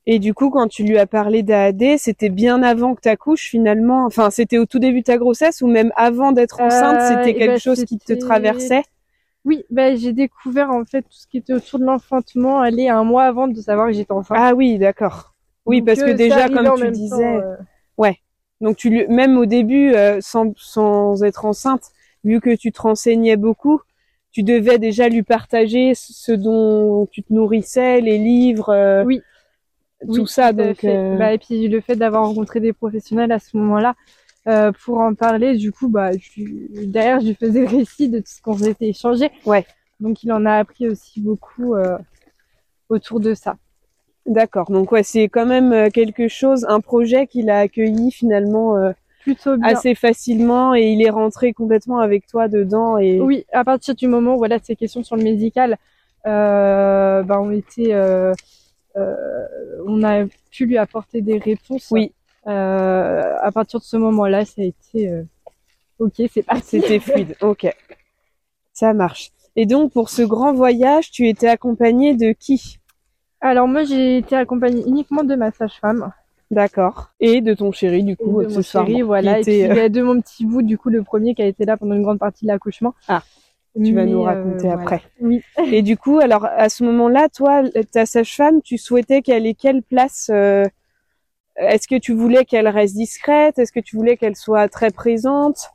[0.07, 3.49] Et du coup, quand tu lui as parlé d'AAD, c'était bien avant que tu accouches
[3.49, 4.07] finalement?
[4.07, 7.31] Enfin, c'était au tout début de ta grossesse ou même avant d'être enceinte, Euh, c'était
[7.31, 8.83] eh quelque ben, chose qui te traversait?
[9.45, 13.05] Oui, ben j'ai découvert en fait tout ce qui était autour de l'enfantement, aller un
[13.05, 14.37] mois avant de savoir que j'étais enceinte.
[14.41, 15.30] Ah oui, d'accord.
[15.71, 17.41] Oui, parce que euh, déjà, comme tu disais, temps,
[18.03, 18.13] euh,
[18.61, 21.93] donc tu lui, même au début, euh, sans, sans être enceinte,
[22.25, 23.81] vu que tu te renseignais beaucoup,
[24.33, 29.23] tu devais déjà lui partager ce dont tu te nourrissais, les livres, euh, Oui.
[30.01, 30.53] tout Oui, ça.
[30.53, 33.95] tout donc, Bah, et puis le fait d'avoir rencontré des professionnels à ce moment-là
[34.83, 36.43] pour en parler, du coup, bah, je,
[36.85, 39.31] derrière, je lui faisais le récit de tout ce qu'on s'était échangé.
[39.47, 39.65] Ouais.
[40.01, 41.77] Donc il en a appris aussi beaucoup
[42.89, 43.57] autour de ça.
[44.27, 44.71] D'accord.
[44.71, 48.93] Donc ouais, c'est quand même euh, quelque chose, un projet qu'il a accueilli finalement euh,
[49.23, 49.69] Plutôt bien.
[49.69, 54.09] assez facilement et il est rentré complètement avec toi dedans et Oui, à partir du
[54.09, 55.77] moment où voilà, ces questions sur le médical
[56.27, 58.33] euh, bah, ont été, euh,
[58.97, 59.15] euh,
[59.87, 61.89] on a pu lui apporter des réponses.
[61.91, 62.13] Oui.
[62.47, 65.23] Euh, à partir de ce moment-là, ça a été euh,
[65.99, 66.81] ok, c'est parti.
[66.81, 67.37] c'était fluide.
[67.43, 67.67] Ok,
[68.73, 69.31] ça marche.
[69.57, 72.80] Et donc pour ce grand voyage, tu étais accompagné de qui?
[73.41, 76.13] Alors moi, j'ai été accompagnée uniquement de ma sage-femme,
[76.51, 77.11] D'accord.
[77.21, 79.79] Et de ton chéri du et coup, de mon chéri, qui voilà, et était, puis
[79.79, 81.95] euh, euh, de mon petit bout, du coup, le premier qui a été là pendant
[81.95, 82.93] une grande partie de l'accouchement.
[83.07, 83.23] Ah,
[83.77, 85.01] tu vas Mais, nous euh, raconter après.
[85.21, 85.43] Oui.
[85.71, 89.83] Et du coup, alors à ce moment-là, toi, ta sage-femme, tu souhaitais qu'elle ait quelle
[89.83, 90.65] place euh,
[91.55, 93.61] Est-ce que tu voulais qu'elle reste discrète?
[93.61, 95.71] Est-ce que tu voulais qu'elle soit très présente?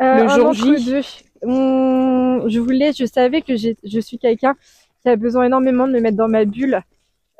[0.00, 0.84] Euh, Le jour J.
[0.84, 1.00] deux.
[1.42, 4.54] On- Je voulais, je savais que je suis quelqu'un
[5.02, 6.80] qui a besoin énormément de me mettre dans ma bulle,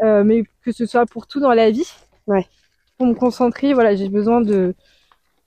[0.03, 1.91] euh, mais que ce soit pour tout dans la vie.
[2.27, 2.47] Ouais.
[2.99, 4.75] Pour me concentrer, voilà, j'ai besoin de,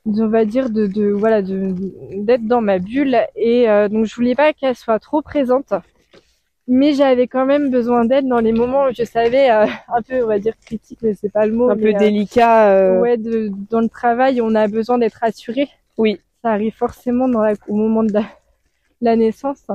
[0.05, 1.73] de- on va dire, de, de voilà, de
[2.17, 3.17] d'être dans ma bulle.
[3.35, 5.73] Et euh, donc, je voulais pas qu'elle soit trop présente,
[6.67, 10.23] mais j'avais quand même besoin d'elle dans les moments où je savais euh, un peu,
[10.23, 11.69] on va dire, critique, mais c'est pas le mot.
[11.69, 15.19] Un peu mais, euh, délicat euh, Ouais, de, dans le travail, on a besoin d'être
[15.23, 15.69] assuré.
[15.97, 16.19] Oui.
[16.43, 18.23] Ça arrive forcément dans la- au moment de la,
[19.01, 19.65] la naissance.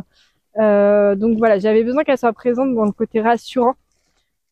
[0.58, 3.74] Euh, donc voilà, j'avais besoin qu'elle soit présente dans le côté rassurant.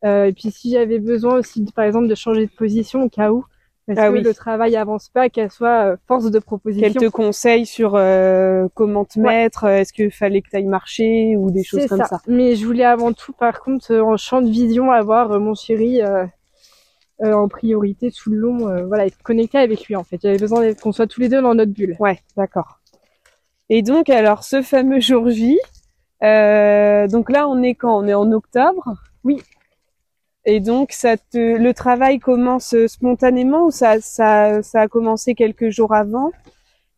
[0.05, 3.31] Euh, et puis si j'avais besoin aussi, par exemple, de changer de position au cas
[3.33, 3.45] où,
[3.87, 4.23] parce Ah que oui.
[4.23, 7.01] le travail avance pas, qu'elle soit euh, force de Qu'elle proposition.
[7.01, 9.25] te conseille sur euh, comment te Ouais.
[9.27, 12.21] mettre, euh, est-ce qu'il fallait que tu ailles marcher ou des choses comme ça.
[12.29, 15.55] Mais je voulais avant tout, par contre, euh, en champ de vision, avoir euh, mon
[15.55, 16.25] chéri euh,
[17.25, 18.69] euh, en priorité tout le long.
[18.69, 20.19] euh, voilà, être connecté avec lui en fait.
[20.23, 21.97] J'avais besoin qu'on soit tous les deux dans notre bulle.
[21.99, 22.79] Ouais, d'accord.
[23.71, 25.59] Et donc, alors, ce fameux jour J,
[26.23, 27.99] euh, donc là, on est quand?
[28.03, 28.95] On est en octobre?
[29.25, 29.43] Oui.
[30.51, 35.69] Et donc, ça te, le travail commence spontanément ou ça, ça, ça a commencé quelques
[35.69, 36.33] jours avant?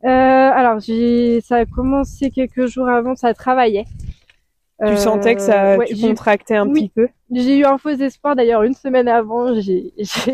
[0.04, 3.86] Euh, alors, ça a commencé quelques jours avant, ça travaillait.
[4.82, 6.72] Tu Euh, sentais que ça, ouais, tu contractais un oui.
[6.84, 7.08] petit peu?
[7.32, 9.52] J'ai eu un faux espoir d'ailleurs une semaine avant.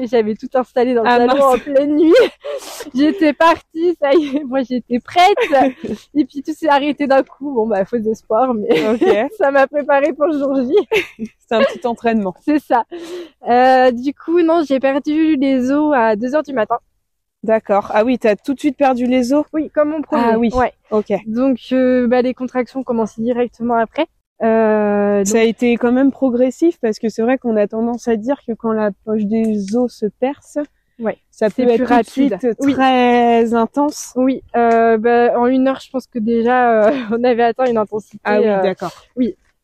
[0.05, 2.13] J'avais tout installé dans le Ah, salon en pleine nuit.
[2.95, 5.37] j'étais partie, ça y est, moi j'étais prête.
[6.15, 7.53] Et puis tout s'est arrêté d'un coup.
[7.53, 8.69] Bon bah faux espoir, mais
[9.39, 11.27] ça m'a préparé pour le jour J.
[11.49, 12.35] c'est un petit entraînement.
[12.45, 12.85] C'est ça.
[13.49, 16.79] Euh, du coup, non, j'ai perdu les os à 2 heures du matin.
[17.43, 17.91] D'accord.
[17.95, 19.45] Ah oui, t'as tout de suite perdu les os?
[19.53, 20.23] Oui, comme mon premier.
[20.33, 20.51] Ah oui.
[20.55, 20.73] Ouais.
[20.91, 21.13] Ok.
[21.27, 24.07] Donc euh, bah, les contractions commençaient directement après.
[24.43, 28.07] Euh, donc- Ça a été quand même progressif parce que c'est vrai qu'on a tendance
[28.09, 30.59] à dire que quand la poche des os se perce,
[30.99, 31.17] Ouais.
[31.31, 32.39] ça peut être rapide.
[32.61, 32.73] Oui.
[32.73, 34.13] très intense.
[34.17, 37.79] Oui, euh, bah, en une heure, je pense que déjà, euh, on avait atteint une
[37.79, 38.19] intensité.
[38.25, 38.93] Ah oui, euh, d'accord.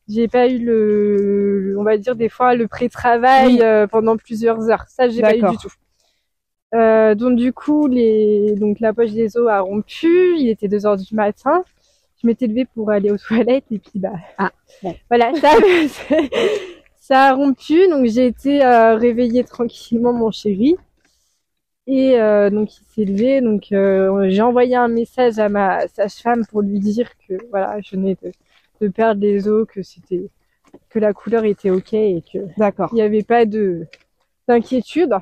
[0.08, 3.58] j'ai pas eu le, on va dire des fois le pré-travail Oui.
[3.62, 4.84] euh, pendant plusieurs heures.
[4.88, 5.72] Ça, j'ai pas eu du tout.
[6.74, 10.34] Euh, donc du coup, les, donc la poche des os a rompu.
[10.38, 11.62] Il était 2 heures du matin.
[12.22, 14.52] Je m'étais levée pour aller aux toilettes et puis bah, Ah,
[15.08, 15.50] voilà, ça,
[17.00, 17.88] ça a rompu.
[17.88, 20.76] Donc j'ai été euh, réveiller tranquillement mon chéri.
[21.86, 26.46] Et euh, donc il s'est levé, donc euh, j'ai envoyé un message à ma sage-femme
[26.46, 28.30] pour lui dire que voilà, je venais de,
[28.80, 30.28] de perdre les os, que c'était
[30.90, 32.88] que la couleur était ok et que D'accord.
[32.92, 33.86] il n'y avait pas de
[34.48, 35.12] d'inquiétude.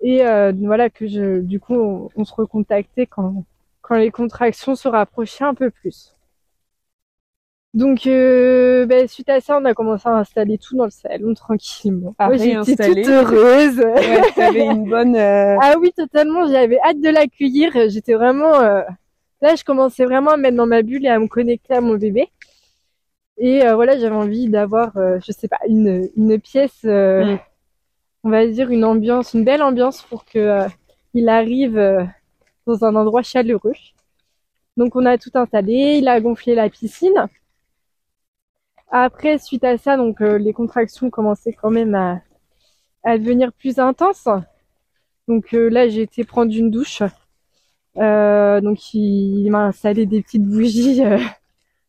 [0.00, 3.44] Et euh, voilà que je du coup on, on se recontactait quand
[3.86, 6.12] quand les contractions se rapprochaient un peu plus.
[7.74, 11.34] Donc euh, ben, suite à ça, on a commencé à installer tout dans le salon
[11.34, 12.14] tranquillement.
[12.18, 13.78] À Moi, j'étais toute heureuse.
[13.78, 15.14] Ouais, t'avais une bonne.
[15.14, 16.46] euh, Ah oui, totalement.
[16.48, 17.72] J'avais hâte de l'accueillir.
[17.88, 18.54] J'étais vraiment.
[18.54, 18.82] euh,
[19.42, 21.82] Là, je commençais vraiment à me mettre dans ma bulle et à me connecter à
[21.82, 22.30] mon bébé.
[23.38, 27.36] Et voilà, j'avais envie d'avoir, je sais pas, une une pièce, Mm.
[28.24, 30.60] on va dire une ambiance, une belle ambiance pour que
[31.12, 31.78] il arrive
[32.66, 33.74] dans un endroit chaleureux.
[34.76, 35.98] Donc, on a tout installé.
[35.98, 37.28] Il a gonflé la piscine.
[38.90, 41.94] Après, suite à ça, donc euh, les contractions commençaient quand même
[43.02, 44.28] à devenir plus intenses.
[45.28, 47.02] Donc euh, là, j'ai été prendre une douche.
[47.96, 51.18] Euh, donc il, il m'a installé des petites bougies euh,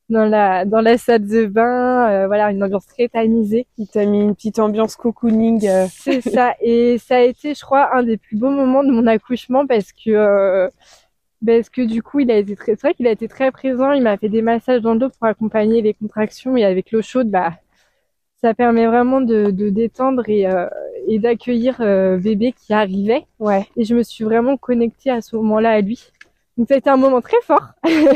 [0.10, 2.10] dans la dans la salle de bain.
[2.10, 3.68] Euh, voilà, une ambiance très tamisée.
[3.78, 5.68] Il t'a mis une petite ambiance cocooning.
[5.68, 6.56] euh, C'est ça.
[6.62, 9.92] Et ça a été, je crois, un des plus beaux moments de mon accouchement parce
[9.92, 10.70] que euh,
[11.46, 13.92] parce que du coup, il a été très, c'est vrai qu'il a été très présent.
[13.92, 17.02] Il m'a fait des massages dans le dos pour accompagner les contractions et avec l'eau
[17.02, 17.54] chaude, bah
[18.42, 20.68] ça permet vraiment de, de détendre et, euh,
[21.08, 23.26] et d'accueillir euh, bébé qui arrivait.
[23.40, 23.66] Ouais.
[23.76, 26.12] Et je me suis vraiment connectée à ce moment-là à lui.
[26.58, 27.68] Donc ça a été un moment très fort.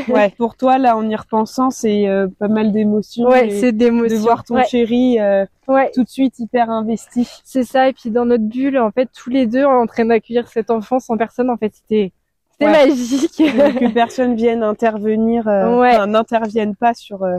[0.08, 0.30] Ouais.
[0.36, 3.28] Pour toi, là, en y repensant, c'est euh, pas mal d'émotions.
[3.28, 4.18] Ouais, c'est de d'émotion.
[4.18, 7.28] voir ton Ouais, chéri euh, ouais, tout de suite hyper investi.
[7.44, 7.88] c'est ça.
[7.88, 10.98] Et puis dans notre bulle, en fait, tous les deux en train d'accueillir cet enfant
[10.98, 12.12] sans personne, en fait, c'était
[12.50, 12.88] c'était Ouais.
[12.88, 13.36] magique.
[13.36, 15.94] que personne vienne intervenir, euh, Ouais.
[15.94, 17.22] enfin, n'intervienne pas sur.
[17.22, 17.36] euh,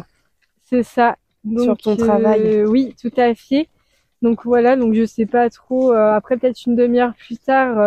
[0.63, 1.17] C'est ça.
[1.43, 2.63] Donc, Sur ton euh, travail.
[2.65, 3.67] Oui, tout à fait.
[4.21, 5.91] Donc voilà, donc je sais pas trop.
[5.91, 7.77] euh, après peut-être une demi-heure plus tard,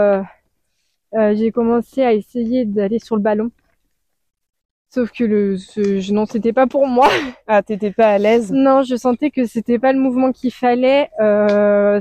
[1.16, 3.50] euh, j'ai commencé à essayer d'aller sur le ballon.
[4.90, 7.08] Sauf que le, ce, je, non, c'était pas pour moi.
[7.48, 8.50] Ah, t'étais pas à l'aise?
[8.50, 11.10] Non, je sentais que c'était pas le mouvement qu'il fallait.
[11.20, 12.00] Euh,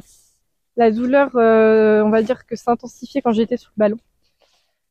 [0.76, 3.98] la douleur, euh, on va dire que s'intensifiait quand j'étais sur le ballon.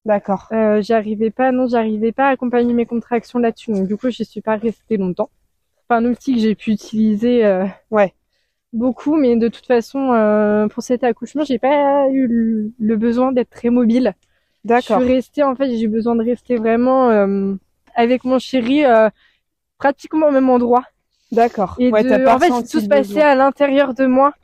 [0.04, 0.48] D'accord.
[0.52, 3.72] Euh, j'arrivais pas, non, j'arrivais pas à accompagner mes contractions là-dessus.
[3.72, 5.30] Donc du coup, je suis pas restée longtemps.
[5.76, 7.42] C'est pas un outil que j'ai pu utiliser
[7.90, 8.14] Ouais.
[8.74, 12.26] Beaucoup, mais de toute façon, euh, pour cet accouchement, j'ai pas eu
[12.78, 14.14] le, besoin d'être très mobile.
[14.64, 14.98] D'accord.
[15.00, 17.54] Je suis restée, en fait, j'ai eu besoin de rester vraiment euh,
[17.94, 19.08] avec mon chéri, euh,
[19.78, 20.84] pratiquement au même endroit.
[21.32, 21.76] D'accord.
[21.80, 24.34] Et Ouais, de- pas en fait, tout se passait à l'intérieur de moi,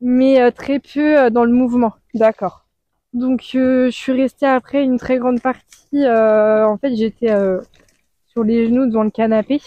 [0.00, 1.94] mais euh, très peu euh, dans le mouvement.
[2.14, 2.66] D'accord.
[3.12, 6.04] Donc, euh, je suis restée après une très grande partie.
[6.04, 7.60] euh, en fait, j'étais euh,
[8.28, 9.60] sur les genoux devant le canapé.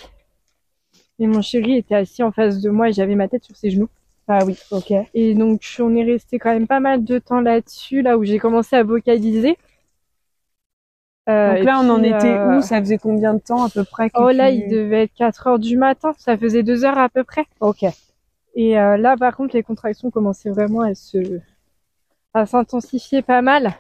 [1.19, 3.69] Et mon chéri était assis en face de moi et j'avais ma tête sur ses
[3.69, 3.89] genoux.
[4.27, 4.57] Ah oui.
[4.71, 4.91] Ok.
[5.13, 8.39] Et donc, on est resté quand même pas mal de temps là-dessus, là où j'ai
[8.39, 9.57] commencé à vocaliser.
[11.27, 12.61] Euh, Donc là, on en était euh, où?
[12.61, 15.47] Ça faisait combien de temps à peu près Oh là, tu- il devait être 4
[15.47, 16.13] heures du matin.
[16.17, 17.45] Ça faisait 2 heures à peu près.
[17.59, 17.83] Ok.
[18.55, 21.39] Et euh, là, par contre, les contractions commençaient vraiment à se,
[22.33, 23.73] à s'intensifier pas mal.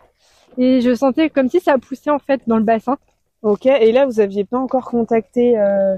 [0.57, 2.97] Et je sentais comme si ça poussait en fait dans le bassin.
[3.45, 3.65] Ok.
[3.67, 5.57] Et là, vous aviez pas encore contacté.
[5.57, 5.95] euh,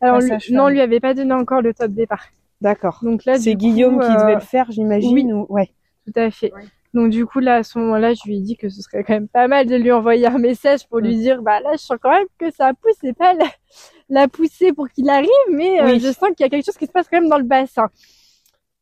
[0.00, 2.24] Alors lui- non, on lui avait pas donné encore le top départ.
[2.62, 3.00] D'accord.
[3.02, 5.12] Donc là, C'est Guillaume coup, qui euh, devait le faire, j'imagine.
[5.12, 5.32] oui.
[5.32, 5.68] ou- Ouais.
[6.06, 6.52] Tout à fait.
[6.54, 6.62] Ouais.
[6.94, 9.12] Donc du coup là, à ce moment-là, je lui ai dit que ce serait quand
[9.12, 11.20] même pas mal de lui envoyer un message pour lui Mm.
[11.20, 13.44] dire, bah là, je sens quand même que ça pousse, c'est pas la,
[14.08, 16.86] la pousser pour qu'il arrive, mais euh, je sens qu'il y a quelque chose qui
[16.86, 17.88] se passe quand même dans le bassin.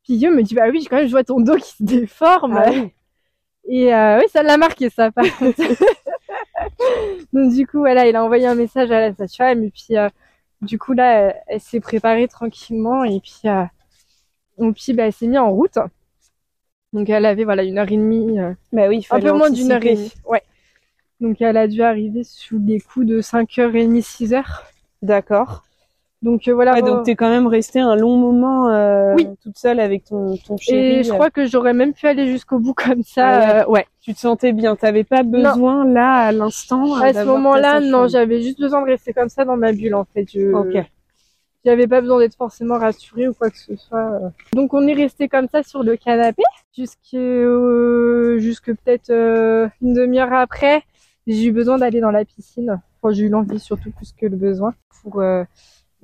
[0.05, 2.57] Puis Guillaume me dit, bah oui, quand même, je vois ton dos qui se déforme.
[2.63, 2.93] Ah oui.
[3.67, 5.59] Et euh, oui, ça l'a marqué ça par contre.
[7.33, 10.09] Donc du coup, voilà, il a envoyé un message à la sage-femme et puis euh,
[10.63, 13.65] du coup là, elle, elle s'est préparée tranquillement et puis euh,
[14.59, 15.79] et puis bah, elle s'est mise en route.
[16.93, 19.51] Donc elle avait voilà une heure et demie, euh, Bah oui, il un peu moins
[19.51, 20.13] d'une heure et demie.
[20.27, 20.43] Ouais.
[21.21, 24.45] Donc elle a dû arriver sous les coups de 5h30, 6h.
[25.03, 25.65] D'accord.
[26.25, 26.73] Donc euh, voilà.
[26.73, 29.29] Ouais, donc t'es quand même resté un long moment euh, Oui.
[29.43, 30.79] toute seule avec ton, ton chéri.
[31.01, 33.61] Et je crois que j'aurais même pu aller jusqu'au bout comme ça.
[33.61, 33.87] Euh, ouais.
[34.01, 36.95] Tu te sentais bien, t'avais pas besoin là à l'instant.
[36.97, 40.05] À ce moment-là, non, j'avais juste besoin de rester comme ça dans ma bulle en
[40.15, 40.27] fait.
[40.33, 40.51] Je...
[40.53, 40.83] Ok.
[41.67, 43.99] J'avais pas besoin d'être forcément rassurée ou quoi que ce soit.
[44.23, 44.29] euh.
[44.55, 46.43] Donc on est resté comme ça sur le canapé
[46.77, 50.83] jusque euh, jusque peut-être euh, une demi-heure après.
[51.27, 52.81] J'ai eu besoin d'aller dans la piscine.
[53.03, 55.45] Enfin, j'ai eu l'envie surtout plus que le besoin pour euh,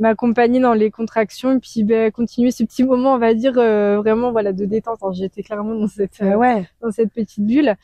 [0.00, 3.98] m'accompagner dans les contractions et puis ben, continuer ce petit moment, on va dire euh,
[3.98, 4.98] vraiment voilà de détente.
[5.12, 6.66] J'étais clairement dans cette Euh, ouais.
[6.82, 7.74] dans cette petite bulle.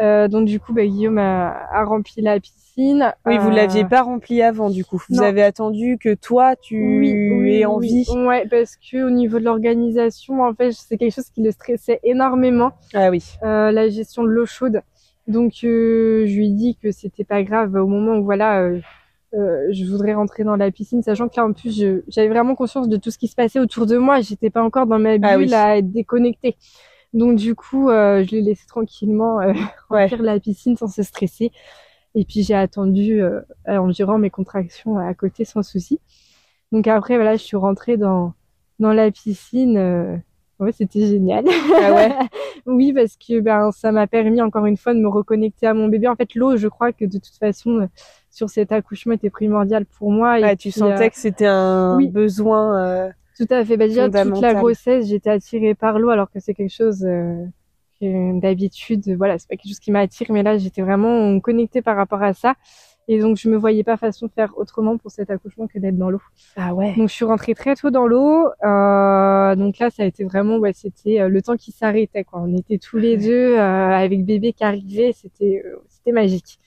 [0.00, 3.12] Euh, donc du coup, ben, Guillaume a, a rempli la piscine.
[3.26, 5.02] Oui, vous Euh, l'aviez pas rempli avant du coup.
[5.10, 5.22] Vous non.
[5.24, 8.04] avez attendu que toi tu oui, oui, aies envie.
[8.08, 8.26] oui.
[8.26, 11.98] Ouais, parce que au niveau de l'organisation, en fait, c'est quelque chose qui le stressait
[12.04, 13.24] énormément, Ah oui.
[13.42, 14.82] euh, la gestion de l'eau chaude.
[15.26, 18.70] Donc, euh, je lui ai dit que c'était pas grave au moment où voilà,
[19.34, 22.54] euh, euh, je voudrais rentrer dans la piscine, sachant que là, en plus, j'avais vraiment
[22.54, 24.20] conscience de tout ce qui se passait autour de moi.
[24.20, 25.54] J'étais pas encore dans ma bulle Ah oui.
[25.54, 26.56] à être déconnectée.
[27.14, 29.52] Donc, du coup, euh, je l'ai laissé tranquillement euh,
[29.90, 30.04] Ouais.
[30.06, 31.52] remplir la piscine sans se stresser.
[32.14, 36.00] Et puis, j'ai attendu euh, en gérant mes contractions à côté sans souci.
[36.72, 38.34] Donc après, voilà, je suis rentrée dans,
[38.78, 39.76] dans la piscine.
[39.78, 40.16] euh,
[40.60, 41.44] Ouais, c'était génial.
[41.76, 42.12] Ah ouais.
[42.66, 45.86] oui, parce que ben ça m'a permis encore une fois de me reconnecter à mon
[45.86, 46.08] bébé.
[46.08, 47.86] En fait, l'eau, je crois que de toute façon, euh,
[48.30, 50.38] sur cet accouchement, était primordiale pour moi.
[50.38, 52.08] Et tu puis, sentais euh, que c'était un oui.
[52.08, 52.78] besoin.
[52.82, 53.76] euh, tout à fait.
[53.76, 57.44] Bah, déjà, toute la grossesse, j'étais attirée par l'eau, alors que c'est quelque chose euh,
[58.00, 61.96] que d'habitude, voilà, c'est pas quelque chose qui m'attire, mais là, j'étais vraiment connectée par
[61.96, 62.54] rapport à ça.
[63.10, 66.10] Et donc, je me voyais pas façon faire autrement pour cet accouchement que d'être dans
[66.10, 66.20] l'eau.
[66.56, 66.94] Ah ouais.
[66.94, 68.48] Donc je suis rentrée très tôt dans l'eau.
[68.62, 72.42] Euh, donc là ça a été vraiment ouais c'était le temps qui s'arrêtait quoi.
[72.42, 76.60] On était tous les deux euh, avec bébé qui arrivait, c'était euh, c'était magique.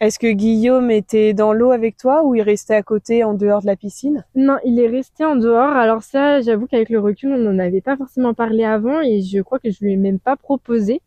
[0.00, 3.62] Est-ce que Guillaume était dans l'eau avec toi ou il restait à côté en dehors
[3.62, 4.24] de la piscine?
[4.34, 5.70] Non, il est resté en dehors.
[5.76, 9.40] Alors ça, j'avoue qu'avec le recul, on n'en avait pas forcément parlé avant et je
[9.40, 11.00] crois que je lui ai même pas proposé.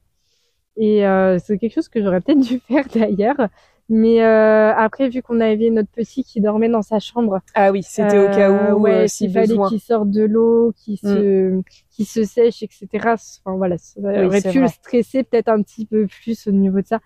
[0.78, 3.50] Et euh, c'est quelque chose que j'aurais peut-être dû faire d'ailleurs.
[3.90, 7.84] Mais euh, après, vu qu'on avait notre petit qui dormait dans sa chambre, Ah oui,
[7.84, 9.56] c'était au cas Euh, où ouais, euh, si s'il fallait.
[9.56, 9.68] Mm.
[9.70, 11.62] qu'il sorte de l'eau, qu'il se,
[12.04, 12.88] se sèche, etc.
[12.94, 16.86] Enfin voilà, ça aurait pu le stresser peut-être un petit peu plus au niveau de
[16.86, 17.00] ça.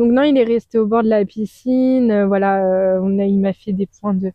[0.00, 2.10] Donc non, il est resté au bord de la piscine.
[2.10, 4.32] euh, voilà, euh, on a, il m'a fait des points de,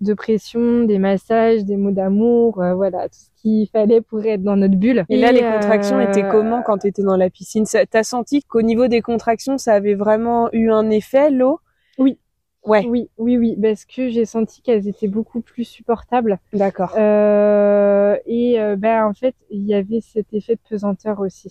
[0.00, 4.42] de pression, des massages, des mots d'amour, euh, voilà, tout ce qu'il fallait pour être
[4.42, 5.04] dans notre bulle.
[5.08, 7.64] Et là, les euh, contractions étaient comment quand tu étais dans la piscine?
[7.88, 11.60] T'as senti qu'au niveau des contractions, ça avait vraiment eu un effet, l'eau?
[12.00, 12.18] Oui.
[12.66, 16.40] Ouais, Oui, oui, oui, parce que j'ai senti qu'elles étaient beaucoup plus supportables.
[16.52, 16.92] d'accord.
[16.98, 21.48] Euh, et ben en fait, il y avait cet effet de pesanteur aussi,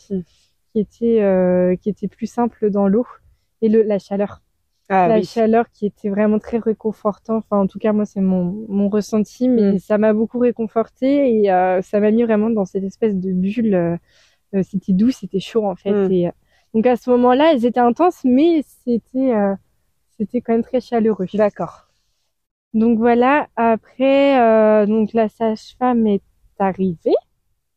[0.74, 3.08] qui était qui était plus simple dans l'eau
[3.62, 4.41] et le la chaleur,
[4.89, 5.24] Ah la oui.
[5.24, 7.38] chaleur qui était vraiment très réconfortant.
[7.38, 9.80] Enfin, en tout cas, moi, c'est mon mon ressenti, mais Mm.
[9.80, 13.76] ça m'a beaucoup réconforté et euh, ça m'a mis vraiment dans cette espèce de bulle.
[13.76, 13.98] euh,
[14.56, 15.91] euh, c'était doux, c'était chaud en fait.
[15.91, 16.12] Mm.
[16.12, 16.32] Et euh,
[16.74, 19.34] donc à ce moment-là, elles étaient intenses, mais c'était
[20.18, 21.28] c'était quand même très chaleureux.
[21.34, 21.88] D'accord.
[22.74, 26.22] Donc voilà, après, donc la sage-femme est
[26.60, 27.15] arrivée.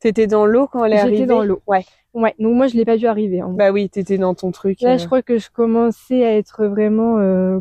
[0.00, 1.60] T'étais dans l'eau quand elle est J'étais arrivée dans l'eau.
[1.66, 1.84] Ouais.
[2.14, 3.42] Ouais, donc moi je l'ai pas vu arriver.
[3.50, 4.80] Bah oui, t'étais dans ton truc.
[4.80, 7.60] Là, euh, je crois que je commençais à être vraiment euh,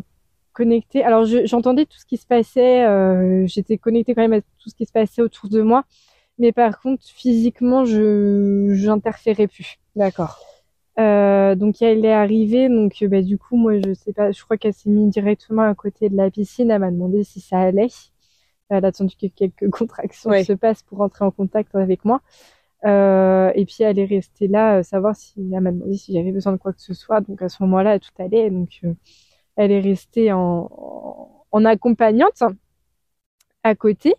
[0.52, 1.02] connectée.
[1.04, 4.68] Alors je- j'entendais tout ce qui se passait, euh, j'étais connectée quand même à tout
[4.70, 5.84] ce qui se passait autour de moi,
[6.38, 9.76] mais par contre physiquement je j'interférais plus.
[9.96, 10.38] D'accord.
[10.98, 14.56] Euh, donc elle est arrivée, donc bah, du coup moi je sais pas, je crois
[14.56, 17.88] qu'elle s'est mise directement à côté de la piscine, elle m'a demandé si ça allait.
[18.68, 20.44] Elle a attendu que quelques contractions Ouais.
[20.44, 22.20] se passent pour entrer en contact avec moi.
[22.84, 26.30] Euh, et puis elle est restée là, euh, savoir si elle m'a demandé si j'avais
[26.30, 27.20] besoin de quoi que ce soit.
[27.20, 28.50] Donc à ce moment-là, tout allait.
[28.50, 28.92] Donc euh,
[29.56, 32.42] elle est restée en, accompagnante
[33.64, 34.14] à côté.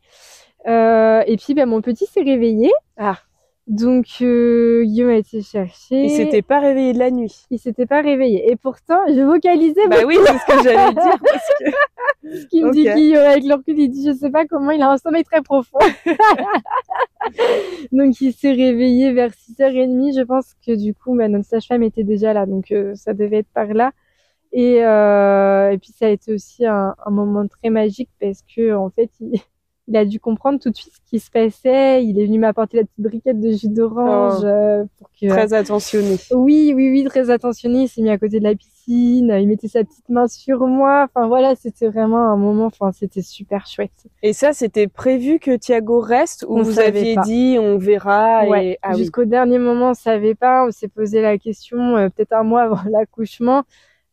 [0.65, 2.71] Et puis ben, mon petit s'est réveillé.
[2.97, 3.17] Ah.
[3.69, 6.03] Donc euh, Guillaume a été chercher.
[6.05, 7.45] Il s'était pas réveillé de la nuit.
[7.51, 8.51] Il s'était pas réveillé.
[8.51, 11.17] Et pourtant, je vocalisais Bah oui, c'est ce que j'allais dire.
[11.23, 12.35] Parce que...
[12.39, 12.89] ce qu'il me dit.
[12.91, 13.77] Guillaume avec le recul.
[13.77, 15.77] Il dit, je sais pas comment, il a un sommeil très profond.
[17.91, 20.17] donc il s'est réveillé vers 6h30.
[20.17, 22.47] Je pense que du coup, bah, notre sage-femme était déjà là.
[22.47, 23.91] Donc euh, ça devait être par là.
[24.51, 28.73] Et, euh, et puis ça a été aussi un, un moment très magique parce que
[28.73, 29.39] en fait, il,
[29.89, 32.05] il a dû comprendre tout de suite ce qui se passait.
[32.05, 34.45] Il est venu m'apporter la petite briquette de jus d'orange Oh.
[34.45, 36.15] euh, pour que Très attentionné.
[36.31, 37.81] oui, oui, oui, très attentionné.
[37.83, 39.35] Il s'est mis à côté de la piscine.
[39.39, 41.07] Il mettait sa petite main sur moi.
[41.13, 42.65] Enfin voilà, c'était vraiment un moment.
[42.67, 44.07] Enfin, c'était super chouette.
[44.23, 47.21] Et ça, c'était prévu que Thiago reste ou On vous aviez pas.
[47.21, 48.67] dit on verra Ouais.
[48.67, 48.77] et...
[48.83, 48.99] Ah oui.
[48.99, 50.65] Jusqu'au dernier moment, on savait pas.
[50.67, 53.63] On s'est posé la question euh, peut-être un mois avant l'accouchement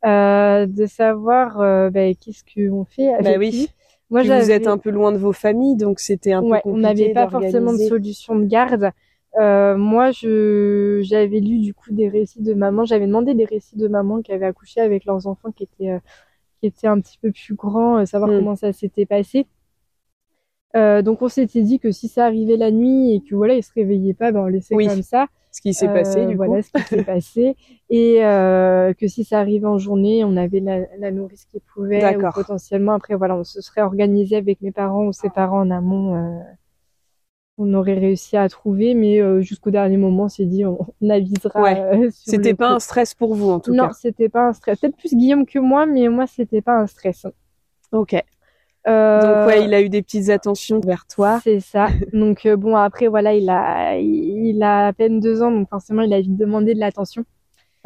[0.07, 3.69] euh, de savoir euh, ben, qu'est-ce qu'on fait avec Bah oui.
[4.11, 6.69] Vous êtes un peu loin de vos familles, donc c'était un peu compliqué.
[6.69, 8.91] On n'avait pas forcément de solution de garde.
[9.39, 12.85] Euh, moi, je j'avais lu du coup des récits de maman.
[12.85, 15.99] J'avais demandé des récits de maman qui avaient accouché avec leurs enfants qui étaient euh,
[16.61, 18.39] qui étaient un petit peu plus grands, euh, savoir mm.
[18.39, 19.47] comment ça s'était passé.
[20.75, 23.63] Euh, donc on s'était dit que si ça arrivait la nuit et que voilà, ils
[23.63, 25.27] se réveillaient pas, ben on laissait comme ça.
[25.57, 27.57] Ce qui s'est passé, du voilà ce qui s'est passé,
[27.89, 32.31] et que si ça arrivait en journée, on avait la, la nourrice qui pouvait, ou
[32.35, 36.43] potentiellement après voilà, on se serait organisé avec mes parents ou ses parents en amont
[37.59, 40.79] on aurait réussi à trouver, mais euh, jusqu'au dernier moment, on s'est dit on,
[41.09, 41.63] avisera.
[41.63, 41.81] Ouais.
[41.81, 43.87] Euh, c'était pas un stress pour vous en tout cas.
[43.87, 44.81] Non, c'était pas un stress.
[44.81, 47.27] Peut-être plus Guillaume que moi, mais moi c'était pas un stress.
[47.93, 48.15] Ok.
[48.89, 49.21] Euh...
[49.21, 51.41] Donc ouais, il a eu des petites attentions vers toi.
[51.43, 51.89] C'est ça.
[52.13, 56.03] donc euh, bon après voilà, il a il a à peine deux ans, donc forcément
[56.03, 57.25] il a vite demandé de l'attention.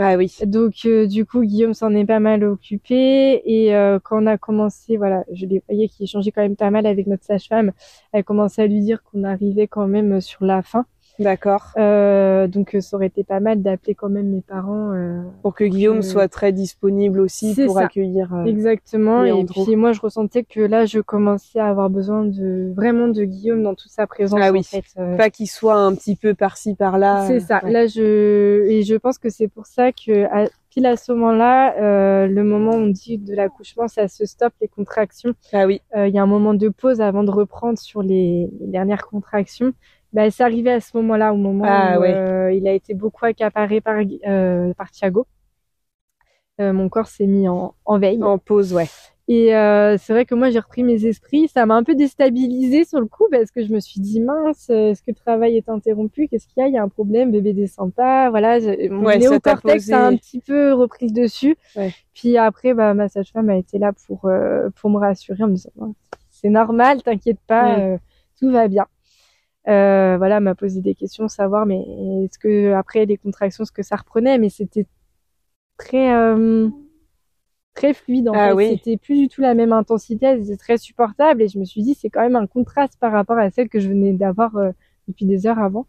[0.02, 0.34] Ah oui.
[0.46, 4.38] Donc euh, du coup Guillaume s'en est pas mal occupé et euh, quand on a
[4.38, 7.72] commencé, voilà, je l'ai voyé qu'il échangeait quand même pas mal avec notre sage-femme.
[8.12, 10.86] Elle commençait à lui dire qu'on arrivait quand même sur la fin.
[11.20, 11.72] D'accord.
[11.76, 15.64] Euh, donc ça aurait été pas mal d'appeler quand même mes parents euh, pour que
[15.64, 18.34] Guillaume soit très disponible aussi pour accueillir.
[18.34, 19.24] Euh, Exactement.
[19.24, 23.24] Et puis moi je ressentais que là je commençais à avoir besoin de vraiment de
[23.24, 24.40] Guillaume dans toute sa présence.
[24.42, 24.60] Ah oui.
[24.60, 24.84] En fait.
[24.98, 25.16] Euh.
[25.18, 27.26] Pas qu'il soit un petit peu par-ci par-là.
[27.26, 27.60] C'est ça.
[27.64, 32.26] Là je et je pense que c'est pour ça que à, pile à ce moment-là,
[32.26, 35.34] le moment où on dit de l'accouchement, ça se stoppe les contractions.
[35.52, 35.82] Ah oui.
[35.94, 39.74] Il y a un moment de pause avant de reprendre sur les, les dernières contractions
[40.12, 43.24] bah, c'est arrivé à ce moment-là, au moment ah, où euh, il a été beaucoup
[43.24, 45.26] accaparé par, euh, par Thiago.
[46.60, 48.22] Euh, mon corps s'est mis en, en veille.
[48.22, 48.86] En pause, ouais.
[49.28, 51.46] Et euh, c'est vrai que moi j'ai repris mes esprits.
[51.46, 54.68] Ça m'a un peu déstabilisé sur le coup parce que je me suis dit mince,
[54.68, 56.26] est-ce que le travail est interrompu?
[56.26, 56.66] Qu'est-ce qu'il y a?
[56.66, 58.28] Il y a un problème, bébé descend pas.
[58.30, 58.58] Voilà,
[58.90, 61.56] mon ouais, néocortex a un petit peu repris le dessus.
[61.76, 61.94] Ouais.
[62.12, 65.54] Puis après, bah, ma sage-femme a été là pour euh, pour me rassurer en me
[65.54, 65.94] disant
[66.30, 67.98] c'est normal, t'inquiète pas, euh,
[68.36, 68.86] tout va bien.
[69.68, 71.80] Euh, voilà, m'a posé des questions, savoir mais
[72.24, 74.86] est-ce que après les contractions, ce que ça reprenait, mais c'était
[75.76, 76.68] très euh,
[77.74, 78.70] très fluide en ah fait.
[78.70, 81.94] C'était plus du tout la même intensité, c'était très supportable et je me suis dit
[81.94, 84.70] c'est quand même un contraste par rapport à celle que je venais d'avoir euh,
[85.08, 85.86] depuis des heures avant.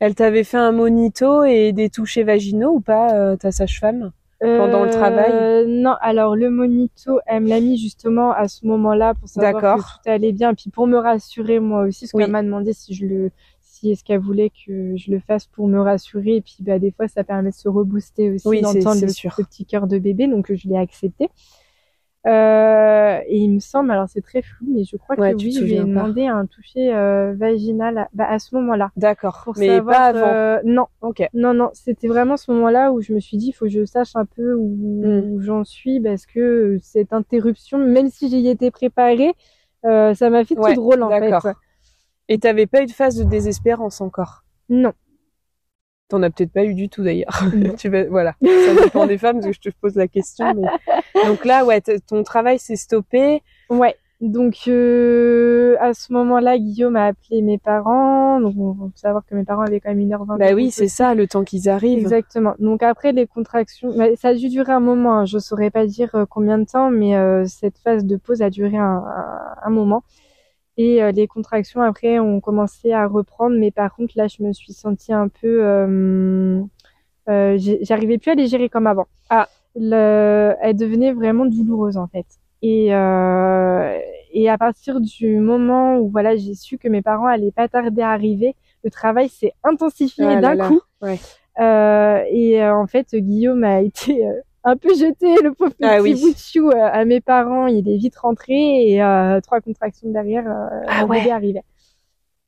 [0.00, 4.12] Elle t'avait fait un monito et des touchés vaginaux ou pas ta sage-femme?
[4.40, 5.30] Pendant le travail?
[5.32, 9.76] Euh, Non, alors le monito, elle me l'a mis justement à ce moment-là pour savoir
[9.76, 12.94] que tout allait bien, puis pour me rassurer moi aussi, parce qu'elle m'a demandé si
[12.94, 13.30] je le,
[13.62, 16.90] si est-ce qu'elle voulait que je le fasse pour me rassurer, et puis bah des
[16.90, 20.28] fois ça permet de se rebooster aussi oui, d'entendre le, le, petit cœur de bébé,
[20.28, 21.28] donc je l'ai accepté.
[22.26, 25.62] Euh, et il me semble, alors c'est très flou, mais je crois que oui, je
[25.62, 28.90] lui ai demandé un toucher euh, vaginal à, bah, à ce moment-là.
[28.96, 29.52] D'accord.
[29.56, 30.26] Mais pas avant.
[30.26, 30.86] Euh, non.
[31.02, 31.22] Ok.
[31.34, 33.84] Non, non, c'était vraiment ce moment-là où je me suis dit, il faut que je
[33.84, 35.40] sache un peu où, hmm.
[35.40, 39.32] j'en suis, parce que cette interruption, même si j'y étais préparée,
[39.84, 41.32] ça m'a fait tout drôle en fait.
[42.28, 44.42] Et t'avais pas eu de phase de désespérance encore?
[44.68, 44.92] Non.
[46.08, 47.42] T'en as peut-être pas eu du tout d'ailleurs.
[47.78, 50.54] tu vas, voilà, ça dépend des femmes parce que je te pose la question.
[50.54, 51.24] Mais...
[51.26, 53.42] Donc là, ouais, ton travail s'est stoppé.
[53.70, 53.96] Ouais.
[54.20, 58.40] Donc euh, à ce moment-là, Guillaume a appelé mes parents.
[58.40, 60.38] Donc on faut savoir que mes parents avaient quand même une heure vingt.
[60.38, 61.98] Bah oui, c'est ça, le temps qu'ils arrivent.
[61.98, 62.54] Exactement.
[62.58, 65.18] Donc après les contractions, ça a dû durer un moment.
[65.18, 65.24] Hein.
[65.26, 68.48] Je saurais pas dire euh, combien de temps, mais euh, cette phase de pause a
[68.48, 70.02] duré un, un, un moment.
[70.78, 74.52] Et euh, les contractions après ont commencé à reprendre, mais par contre là je me
[74.52, 76.60] suis sentie un peu, euh,
[77.28, 79.06] euh, j'arrivais plus à les gérer comme avant.
[79.30, 82.26] Ah, le, elle devenait vraiment douloureuse en fait.
[82.60, 83.98] Et euh,
[84.32, 88.02] et à partir du moment où voilà j'ai su que mes parents allaient pas tarder
[88.02, 88.54] à arriver,
[88.84, 90.80] le travail s'est intensifié ah d'un coup.
[91.00, 91.18] Ouais.
[91.58, 94.26] Euh, et en fait Guillaume a été
[94.66, 97.68] un peu jeté le pauvre ah petit bout de chou euh, à mes parents.
[97.68, 101.30] Il est vite rentré et euh, trois contractions derrière, euh, ah ouais.
[101.30, 101.62] arrivait.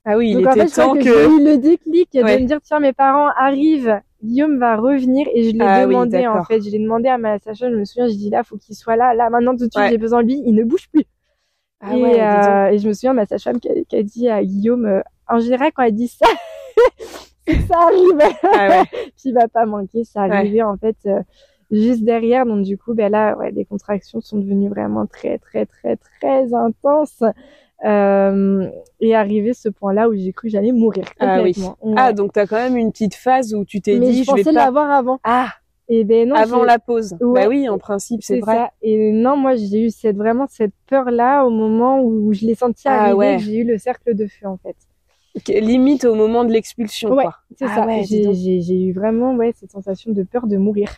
[0.05, 1.03] Ah oui, il Donc, était en fait, temps que...
[1.03, 5.45] j'ai eu le déclic de me dire tiens mes parents arrivent, Guillaume va revenir et
[5.45, 8.09] je l'ai ah demandé en fait, je l'ai demandé à ma sage je me souviens,
[8.09, 10.29] je dis là faut qu'il soit là, là maintenant tout de suite j'ai besoin de
[10.29, 11.05] lui, il ne bouge plus.
[11.81, 14.43] Ah et, ouais, euh, et je me souviens ma sage-femme qui, qui, a dit à
[14.43, 16.27] Guillaume, euh, en général quand elle dit ça,
[17.47, 18.37] c'est que ça arrive.
[18.43, 18.85] Ah ouais.
[18.91, 20.97] Puis il va pas manquer, ça arrivait en fait
[21.71, 22.47] juste derrière.
[22.47, 26.55] Donc du coup, ben là, ouais, les contractions sont devenues vraiment très, très, très, très
[26.55, 27.23] intenses.
[27.85, 28.69] Euh,
[29.01, 31.77] et arrivé ce point-là où j'ai cru que j'allais mourir complètement.
[31.81, 31.95] Ah oui.
[31.97, 34.43] Ah donc t'as quand même une petite phase où tu t'es dit je, je vais
[34.43, 34.53] pas.
[34.53, 35.21] l'avoir avant.
[35.23, 35.53] Ah.
[35.89, 36.35] Et ben non.
[36.35, 37.16] Avant la pause.
[37.21, 38.57] bah oui, en principe c'est vrai.
[38.57, 38.71] Ça.
[38.83, 42.57] Et non, moi j'ai eu cette vraiment cette peur là au moment où je l'ai
[42.57, 43.12] senti ah arriver.
[43.12, 43.39] Ah ouais.
[43.39, 44.77] J'ai eu le cercle de feu en fait.
[45.61, 47.12] Limite au moment de l'expulsion.
[47.14, 47.87] Ouais, c'est ah ça.
[47.87, 50.91] Ouais, j'ai eu vraiment ouais cette sensation de peur de mourir.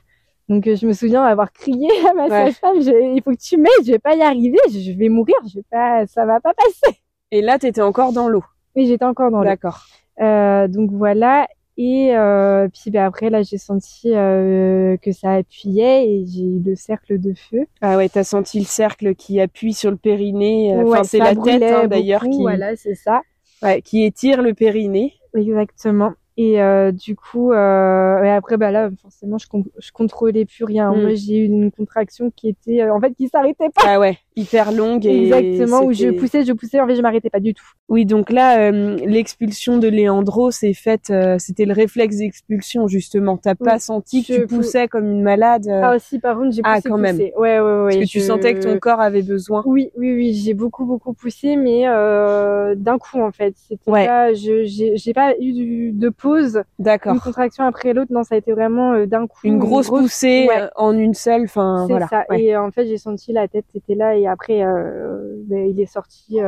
[0.50, 3.92] Donc je me souviens avoir crié à ma sage-femme, il faut que tu m'aides, je
[3.92, 6.98] vais pas y arriver, je vais mourir, je vais pas, ça va pas passer.
[7.30, 8.42] Et là, t'étais encore dans l'eau.
[8.74, 9.44] Oui, j'étais encore dans l'eau.
[9.44, 9.86] D'accord.
[10.20, 11.46] Euh, donc voilà.
[11.76, 16.60] Et euh, puis ben, après là j'ai senti euh, que ça appuyait et j'ai eu
[16.62, 17.64] le cercle de feu.
[17.80, 20.74] Ah ouais, t'as senti le cercle qui appuie sur le périnée.
[20.74, 22.40] Euh, enfin c'est la tête hein, d'ailleurs qui.
[22.40, 23.22] Voilà, c'est ça.
[23.62, 25.14] Ouais, qui étire le périnée.
[25.34, 26.12] Exactement.
[26.42, 29.46] Et euh, du coup, euh, et après, bah là, forcément, je,
[29.78, 30.90] je contrôlais plus rien.
[30.90, 31.00] Mm.
[31.02, 33.82] Moi, j'ai eu une contraction qui était, euh, en fait, qui s'arrêtait pas.
[33.84, 35.06] Ah ouais, hyper longue.
[35.06, 37.64] Et Exactement, où je poussais, je poussais, en fait, je m'arrêtais pas du tout.
[37.88, 43.36] Oui, donc là, euh, l'expulsion de Léandro s'est faite, euh, c'était le réflexe d'expulsion, justement.
[43.36, 46.76] T'as pas senti que tu poussais comme une malade Ah aussi, par contre, j'ai ah,
[46.76, 47.16] poussé, quand même.
[47.16, 47.82] Ouais, ouais, ouais.
[47.84, 49.62] Parce que tu sentais que ton corps avait besoin.
[49.66, 51.84] Oui, oui, oui, j'ai beaucoup, beaucoup poussé, mais
[52.76, 53.54] d'un coup, en fait.
[53.68, 54.06] C'était ouais.
[54.06, 56.62] pas, je, j'ai pas eu de pause.
[56.78, 58.12] D'accord une contraction après l'autre.
[58.12, 59.40] Non, ça a été vraiment euh, d'un coup.
[59.44, 61.44] Une grosse, poussée euh, en une seule.
[61.44, 62.08] Enfin, voilà.
[62.08, 62.24] ça.
[62.36, 65.86] Et en fait, j'ai senti la tête était là et après, euh, ben, il est
[65.86, 66.38] sorti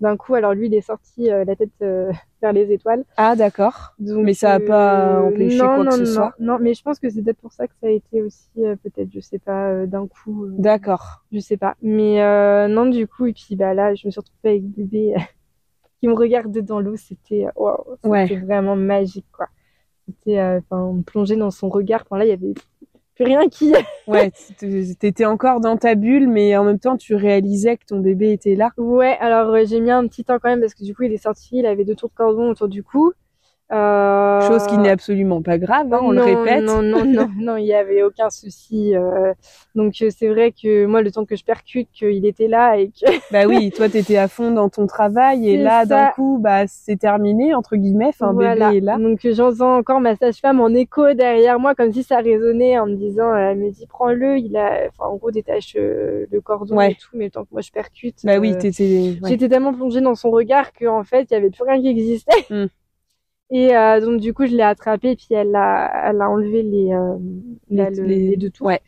[0.00, 0.34] d'un coup.
[0.34, 1.70] Alors lui, il est sorti la tête
[2.42, 3.04] vers les étoiles.
[3.16, 3.94] Ah d'accord.
[3.98, 6.34] mais ça a pas empêché non, quoi non, que ce non, soit.
[6.38, 9.10] Non, mais je pense que c'est peut-être pour ça que ça a été aussi peut-être,
[9.12, 10.48] je sais pas, d'un coup.
[10.58, 11.24] d'accord.
[11.32, 11.76] Je sais pas.
[11.82, 12.18] Mais
[12.68, 15.14] non, du coup, et puis bah là, je me suis retrouvée avec bébé
[16.00, 16.96] qui me regardait dans l'eau.
[16.96, 19.46] C'était wow, c'était vraiment magique quoi
[20.10, 20.60] c'était euh,
[21.06, 22.02] plongé dans son regard.
[22.04, 22.54] Enfin là, il y avait
[23.24, 23.72] rien qui.
[24.06, 24.32] ouais,
[24.98, 28.54] t'étais encore dans ta bulle, mais en même temps, tu réalisais que ton bébé était
[28.54, 28.70] là.
[28.76, 31.12] Ouais, alors euh, j'ai mis un petit temps quand même parce que du coup, il
[31.12, 33.12] est sorti, il avait deux tours de cordon autour du cou.
[33.72, 34.40] Euh...
[34.48, 36.64] Chose qui n'est absolument pas grave, hein, on le répète.
[36.64, 38.96] Non, non, non, non, il y avait aucun souci.
[38.96, 39.32] Euh...
[39.76, 42.88] Donc euh, c'est vrai que moi, le temps que je percute qu'il était là et
[42.88, 43.06] que.
[43.32, 46.96] bah oui, toi t'étais à fond dans ton travail et là d'un coup, bah c'est
[46.96, 48.08] terminé entre guillemets.
[48.08, 48.98] Enfin, bébé est là.
[48.98, 52.96] Donc j'entends encore ma sage-femme en écho derrière moi, comme si ça résonnait en me
[52.96, 56.94] disant, elle me dit prends-le, il a, enfin en gros détache euh, le cordon et
[56.94, 58.16] tout, mais le temps que moi je percute.
[58.24, 59.18] Bah oui, t'étais.
[59.22, 59.28] Ouais.
[59.28, 62.46] J'étais tellement plongée dans son regard qu'en fait il y avait plus rien qui existait.
[62.50, 62.66] Hmm.
[63.50, 66.92] Et euh, donc du coup, je l'ai attrapé, puis elle a, elle a enlevé les,
[66.92, 67.16] euh,
[67.68, 68.68] les, les, deux tours.
[68.68, 68.80] Ouais.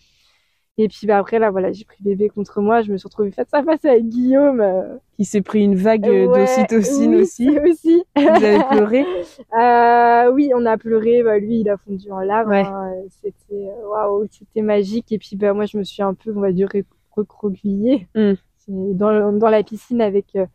[0.79, 2.81] Et puis bah, après là, voilà, j'ai pris bébé contre moi.
[2.81, 4.97] Je me suis retrouvée face à face avec Guillaume, euh...
[5.17, 7.59] qui s'est pris une vague ouais, d'ocytocine oui, aussi.
[7.71, 8.05] aussi.
[8.17, 9.05] Vous avez pleuré?
[9.59, 11.23] Euh, Oui, on a pleuré.
[11.23, 12.51] Bah, lui, il a fondu en larmes.
[12.51, 12.65] Ouais.
[12.65, 12.91] Hein.
[13.23, 15.13] C'était waouh, c'était magique.
[15.13, 16.69] Et puis bah moi, je me suis un peu, on va dire,
[17.11, 18.33] recroquevillée mm.
[18.95, 20.47] dans dans la piscine avec euh,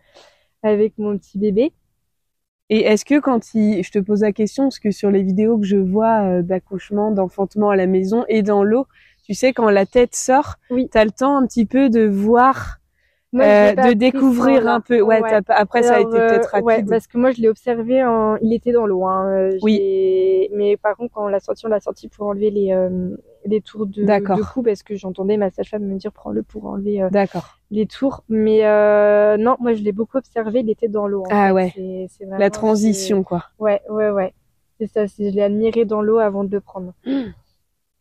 [0.63, 1.73] avec mon petit bébé.
[2.69, 5.57] Et est-ce que quand il, je te pose la question, parce que sur les vidéos
[5.57, 8.87] que je vois euh, d'accouchement, d'enfantement à la maison et dans l'eau,
[9.23, 10.89] tu sais, quand la tête sort, oui.
[10.91, 12.79] tu as le temps un petit peu de voir,
[13.31, 15.01] moi, euh, de découvrir un peu.
[15.01, 15.39] Ouais, ouais.
[15.47, 16.65] après Alors, ça a été peut-être rapide.
[16.65, 19.05] Ouais, parce que moi je l'ai observé en, il était dans l'eau.
[19.05, 19.49] Hein.
[19.61, 20.49] Oui.
[20.53, 23.61] Mais par contre, quand on l'a sorti, on l'a sorti pour enlever les euh, les
[23.61, 27.09] tours de, de cou parce que j'entendais ma sage-femme me dire prends-le pour enlever euh,
[27.71, 28.23] les tours.
[28.29, 31.23] Mais euh, non, moi je l'ai beaucoup observé, il était dans l'eau.
[31.29, 31.51] Ah fait.
[31.53, 31.71] ouais.
[31.75, 33.45] C'est, c'est vraiment, La transition quoi.
[33.59, 34.33] Ouais, ouais, ouais.
[34.79, 36.93] C'est ça, c'est, je l'ai admiré dans l'eau avant de le prendre.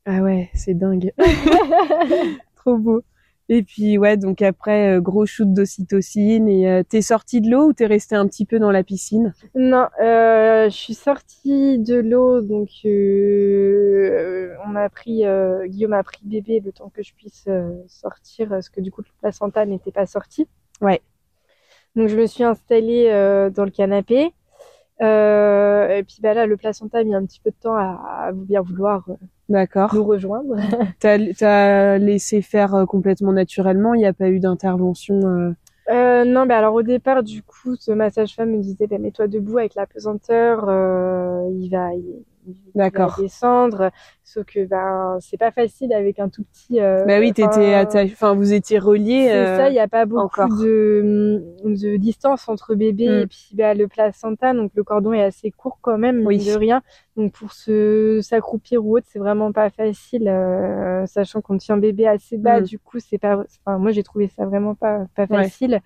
[0.08, 1.12] Ah ouais, c'est dingue.
[2.54, 3.02] Trop beau.
[3.48, 7.68] Et puis ouais, donc après euh, gros shoot d'ocytocine et euh, t'es sortie de l'eau
[7.68, 9.34] ou t'es restée un petit peu dans la piscine?
[9.54, 15.22] Non, euh, je suis sortie de l'eau, donc euh, on m'a pris,
[15.66, 17.48] Guillaume a pris bébé le temps que je puisse
[17.86, 20.48] sortir, parce que du coup le placenta n'était pas sorti.
[20.80, 21.00] Ouais.
[21.94, 23.08] Donc je me suis installée
[23.54, 24.32] dans le canapé.
[24.98, 28.32] Et puis bah là, le placenta a mis un petit peu de temps à, à
[28.32, 29.06] bien vouloir
[29.48, 29.94] D'accord.
[29.94, 30.56] nous rejoindre.
[31.00, 35.52] T'as, t'as laissé faire euh, complètement naturellement, il n'y a pas eu d'intervention euh...
[35.88, 39.28] Euh, non, bah alors au départ, du coup, ce massage femme me disait, bah, mets-toi
[39.28, 42.24] debout avec la pesanteur, euh, il va, il, il
[42.74, 43.16] D'accord.
[43.18, 43.90] descendre.
[44.24, 46.80] Sauf que ben c'est pas facile avec un tout petit.
[46.80, 49.26] Euh, Bah oui, t'étais attaché, enfin vous étiez reliés.
[49.28, 50.48] C'est euh, ça, il n'y a pas beaucoup encore.
[50.60, 53.20] de, de distance entre bébé Mm.
[53.22, 56.38] et puis bah, le placenta, donc le cordon est assez court quand même, Oui.
[56.44, 56.82] de rien.
[57.16, 62.06] Donc pour se s'accroupir ou autre, c'est vraiment pas facile, euh, sachant qu'on tient bébé
[62.06, 62.60] assez bas.
[62.60, 62.64] Mm.
[62.64, 63.44] Du coup, c'est pas.
[63.64, 65.44] Enfin, moi j'ai trouvé ça vraiment pas pas Ouais.
[65.44, 65.80] facile.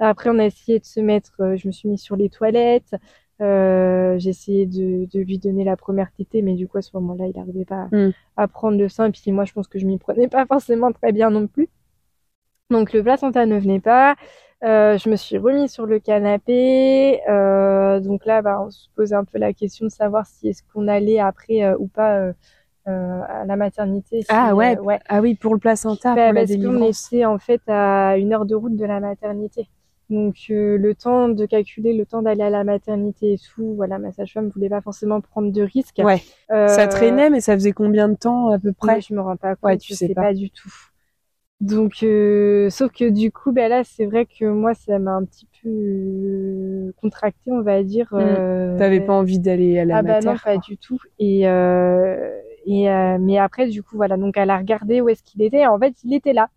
[0.00, 1.34] Après, on a essayé de se mettre.
[1.40, 2.94] euh, je me suis mise sur les toilettes.
[3.40, 6.90] Euh, j'ai essayé de, de lui donner la première tétée, mais du coup à ce
[6.94, 8.12] moment-là, il n'arrivait pas à, Mm.
[8.36, 9.06] à prendre le sein.
[9.06, 11.68] Et puis moi, je pense que je m'y prenais pas forcément très bien non plus.
[12.70, 14.14] Donc le placenta ne venait pas.
[14.64, 17.20] Euh, je me suis remise sur le canapé.
[17.28, 20.62] Euh, donc là, bah, on se posait un peu la question de savoir si est-ce
[20.72, 22.32] qu'on allait après euh, ou pas euh,
[22.88, 24.22] euh, à la maternité.
[24.22, 24.78] si, Ah ouais.
[24.78, 25.00] ouais.
[25.08, 28.46] Ah oui, pour le placenta, Bah, pour parce qu'on était en fait à une heure
[28.46, 29.68] de route de la maternité.
[30.10, 33.98] Donc euh, le temps de calculer, le temps d'aller à la maternité et tout, voilà,
[33.98, 36.00] ma sage-femme voulait pas forcément prendre de risques.
[36.04, 36.22] Ouais.
[36.50, 39.00] Euh, Ça traînait, mais ça faisait combien de temps à peu près?
[39.00, 40.22] je me rends pas compte, Ouais, tu je sais sais pas.
[40.22, 40.34] pas.
[40.34, 40.70] du tout.
[41.60, 45.24] Donc, euh, sauf que du coup, ben là, c'est vrai que moi, ça m'a un
[45.24, 48.08] petit peu euh, contracté, on va dire.
[48.12, 48.78] euh, Mmh.
[48.78, 50.98] T'avais pas envie d'aller à la ah bah mater, non, pas du tout.
[51.18, 52.30] Et euh,
[52.66, 55.66] et euh, mais après, du coup, voilà, donc elle a regardé où est-ce qu'il était.
[55.66, 56.50] En fait, il était là,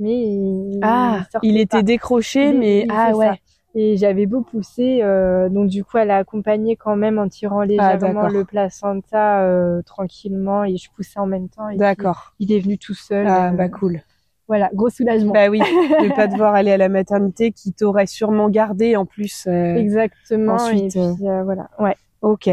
[0.00, 1.60] mais il, Ah, il pas.
[1.60, 3.26] était décroché, mais ah ouais.
[3.26, 3.34] ça.
[3.76, 7.62] Et j'avais beau pousser, euh, donc du coup, elle a accompagné quand même en tirant
[7.62, 11.68] légèrement Ah, le placenta euh, tranquillement, et je poussais en même temps.
[11.76, 12.34] D'accord.
[12.40, 13.28] il est venu tout seul.
[13.28, 14.02] Ah euh, bah cool.
[14.48, 15.32] Voilà, gros soulagement.
[15.32, 19.46] Bah oui, de pas devoir aller à la maternité qui t'aurait sûrement gardé en plus.
[19.46, 20.54] Exactement.
[20.54, 21.94] ensuite, et puis voilà, ouais.
[22.22, 22.48] Ok.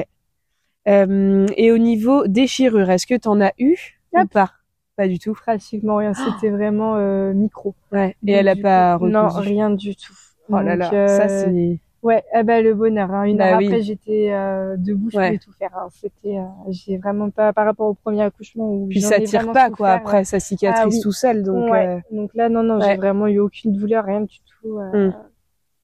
[0.86, 3.76] Et au niveau déchirure, est-ce que t'en as eu
[4.14, 4.52] ou pas?
[4.98, 5.34] Pas du tout.
[5.34, 6.14] Pratiquement rien.
[6.42, 7.74] C'était vraiment euh, micro.
[7.94, 8.16] Ouais.
[8.24, 10.14] Et Donc, elle a pas coup, Non, rien du tout.
[10.50, 11.80] Oh là Donc, là, ça euh, c'est.
[12.04, 13.12] Ouais, ah bah le bonheur.
[13.12, 13.24] Hein.
[13.24, 13.66] Une Bah heure oui.
[13.68, 15.28] après, j'étais euh, debout, je Ouais.
[15.28, 15.72] pouvais tout faire.
[15.76, 15.88] hein.
[15.92, 19.70] C'était, euh, j'ai vraiment pas par rapport au premier accouchement où Puis ça tire pas
[19.70, 21.00] quoi après, ça cicatrise Ah oui.
[21.02, 21.70] tout seul donc.
[21.72, 21.88] ouais.
[21.88, 22.92] euh, Donc là, non, non, ouais.
[22.92, 25.14] j'ai vraiment eu aucune douleur, rien du tout euh, Hmm.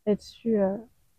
[0.06, 0.58] là-dessus.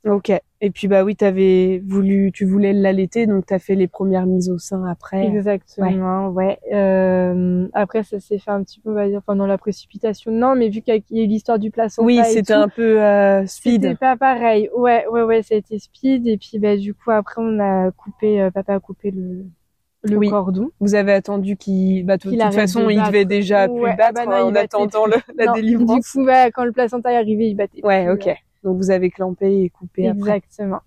[0.05, 0.30] Ok.
[0.61, 4.48] Et puis bah oui, t'avais voulu, tu voulais l'allaiter, donc t'as fait les premières mises
[4.50, 5.26] au sein après.
[5.26, 6.59] Exactement, ouais.
[6.72, 10.30] Euh, après, ça s'est fait un petit peu, on va dire, pendant la précipitation.
[10.30, 13.44] Non, mais vu qu'il y a eu l'histoire du placenta Oui, c'était un peu euh,
[13.46, 13.98] C'était speed.
[13.98, 14.70] pas pareil.
[14.76, 16.26] Ouais, ouais, ouais, ça a été speed.
[16.26, 19.44] Et puis, bah, du coup, après, on a coupé, euh, papa a coupé le,
[20.02, 20.28] le Oui.
[20.30, 20.70] cordon.
[20.80, 23.09] Vous avez attendu qu'il, bah de toute façon, de il battre.
[23.11, 25.12] devait déjà Ouais, plus ah battre bah non, il en attendant plus.
[25.28, 25.96] le, la Non, délivrance.
[25.96, 27.84] Du coup, bah, quand le placenta est arrivé, il battait.
[27.84, 28.36] Ouais, plus, ok.
[28.64, 30.36] Donc vous avez clampé et coupé après.
[30.38, 30.80] Exactement.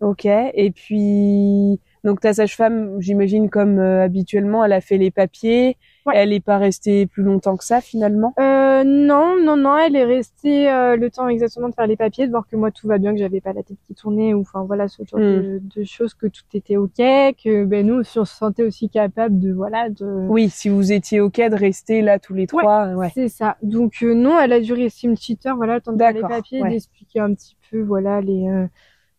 [0.00, 0.24] Ok.
[0.24, 5.76] Et puis donc ta sage-femme, j'imagine comme euh, habituellement, elle a fait les papiers.
[6.08, 6.16] Ouais.
[6.16, 8.34] Elle est pas restée plus longtemps que ça finalement?
[8.38, 12.26] Euh, non, non, non, elle est restée euh, le temps exactement de faire les papiers,
[12.26, 14.40] de voir que moi tout va bien, que j'avais pas la tête qui tournait, ou
[14.40, 15.22] enfin voilà ce genre Mm.
[15.22, 18.88] de, de choses, que tout était ok, que ben nous aussi, on se sentait aussi
[18.88, 20.04] capable de voilà de.
[20.28, 22.88] Oui, si vous étiez ok de rester là tous les trois.
[22.94, 23.10] Ouais.
[23.14, 23.56] C'est ça.
[23.62, 26.12] Donc euh, non, elle a dû rester une petite heure, voilà, le temps de faire
[26.12, 28.66] les papiers, d'expliquer un petit peu, voilà, les, euh,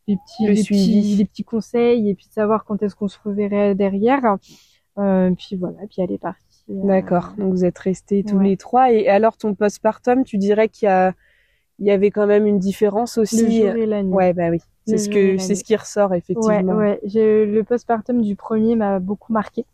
[0.07, 3.07] les petits, Le les petits, les petits conseils, et puis de savoir quand est-ce qu'on
[3.07, 4.37] se reverrait derrière.
[4.97, 6.43] Euh, puis voilà, puis elle est partie.
[6.69, 7.33] Euh, D'accord.
[7.37, 8.49] Donc vous êtes restés tous Ouais.
[8.49, 8.91] les trois.
[8.91, 11.13] Et alors ton postpartum, tu dirais qu'il y a,
[11.79, 13.61] il y avait quand même une différence Le aussi.
[13.61, 14.13] jour et la nuit.
[14.13, 14.59] Ouais, bah oui.
[14.85, 16.73] C'est Le ce que, c'est ce qui ressort effectivement.
[16.75, 17.45] Ouais, ouais.
[17.45, 19.65] Le postpartum du premier m'a beaucoup marqué.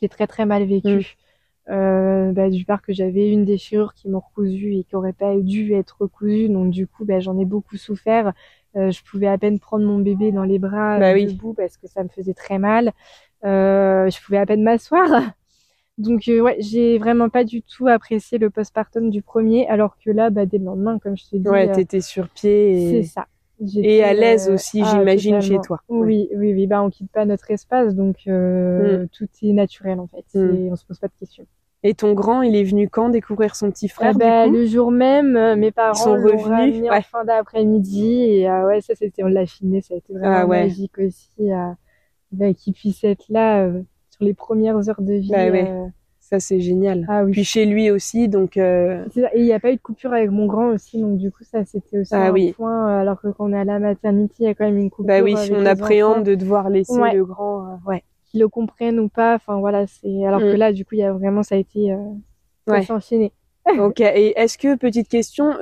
[0.00, 0.88] J'ai très très mal vécu.
[1.68, 1.72] Mm.
[1.72, 5.34] Euh, bah, du part que j'avais une déchirure qui m'ont recousu et qui aurait pas
[5.36, 6.48] dû être recousue.
[6.48, 8.32] Donc du coup, bah, j'en ai beaucoup souffert.
[8.76, 11.26] Euh, je pouvais à peine prendre mon bébé dans les bras Bah euh, oui.
[11.26, 12.92] debout parce que ça me faisait très mal.
[13.44, 15.08] Euh, je pouvais à peine m'asseoir.
[15.98, 20.10] Donc euh, ouais, j'ai vraiment pas du tout apprécié le postpartum du premier, alors que
[20.10, 22.98] là, bah, dès le lendemain, comme je te dis, Ouais, euh, t'étais sur pied c'est
[22.98, 23.26] et, ça.
[23.76, 25.80] et à l'aise euh, aussi, ah, j'imagine, chez toi.
[25.88, 26.66] Oui, oui, oui.
[26.66, 30.26] Bah, on quitte pas notre espace, donc euh, tout est naturel en fait.
[30.38, 30.56] Mm.
[30.56, 31.46] Et on se pose pas de questions.
[31.82, 34.52] Et ton grand, il est venu quand découvrir son petit frère Ah du bah, coup
[34.54, 37.02] le jour même, mes parents sont revenus, en ouais.
[37.02, 40.46] fin d'après-midi et euh, ouais, ça c'était, on l'a filmé, ça a été vraiment Ah
[40.46, 40.64] ouais.
[40.64, 41.70] magique aussi, euh,
[42.32, 43.82] bah, qu'il puisse être là euh,
[44.16, 45.30] sur les premières heures de vie.
[45.30, 45.68] Bah ouais.
[45.70, 45.86] euh,
[46.20, 47.06] Ça, c'est génial.
[47.08, 47.32] ah oui.
[47.32, 49.28] Puis chez lui aussi, donc euh, ça.
[49.34, 51.44] Et il n'y a pas eu de coupure avec mon grand aussi, donc du coup
[51.44, 52.52] ça c'était aussi Ah un oui.
[52.52, 52.88] point.
[52.88, 54.90] euh, Alors que quand on est à la maternité, il y a quand même une
[54.90, 55.06] coupure.
[55.06, 56.22] bah oui, avec on appréhende enfants.
[56.22, 57.14] de devoir laisser Ouais.
[57.14, 57.66] le grand.
[57.74, 58.02] euh, ouais.
[58.24, 59.36] qu'ils le comprennent ou pas.
[59.36, 60.52] Enfin voilà, c'est alors Mm.
[60.52, 61.98] que là, du coup, il y a vraiment ça a été euh,
[62.66, 62.82] ça Ouais.
[62.82, 63.32] s'est enchaîné.
[63.78, 64.00] ok.
[64.00, 65.52] Et est-ce que petite question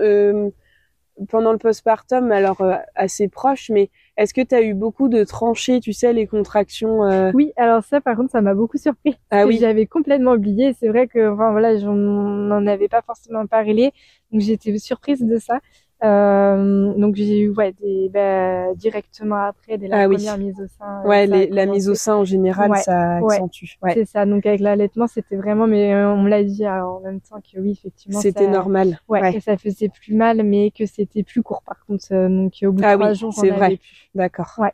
[1.28, 2.60] pendant le postpartum, alors
[2.94, 7.04] assez proche, mais est-ce que tu as eu beaucoup de tranchées, tu sais, les contractions
[7.04, 9.16] euh, Oui, alors ça, par contre, ça m'a beaucoup surpris.
[9.30, 9.58] Ah oui.
[9.60, 10.72] J'avais complètement oublié.
[10.78, 13.92] C'est vrai que, enfin voilà, j'en n'en avais pas forcément parlé,
[14.30, 15.58] donc j'étais surprise de ça.
[16.04, 20.16] Euh, donc j'ai eu ouais des bah, directement après dès la Ah oui.
[20.38, 21.02] mise au sein.
[21.02, 23.76] euh, Ouais, les- la mise au sein en général, Ouais, ça accentue.
[23.82, 23.94] Ouais.
[23.94, 24.26] C'est ça.
[24.26, 27.58] Donc avec l'allaitement, c'était vraiment, mais euh, on me l'a dit en même temps que
[27.58, 28.20] oui, effectivement.
[28.20, 29.00] C'était normal.
[29.08, 32.08] Ouais, que ça faisait plus mal, mais que c'était plus court par contre.
[32.10, 33.78] Donc au bout de Ah trois oui, jours, c'est vrai.
[34.14, 34.54] D'accord.
[34.58, 34.72] Ouais.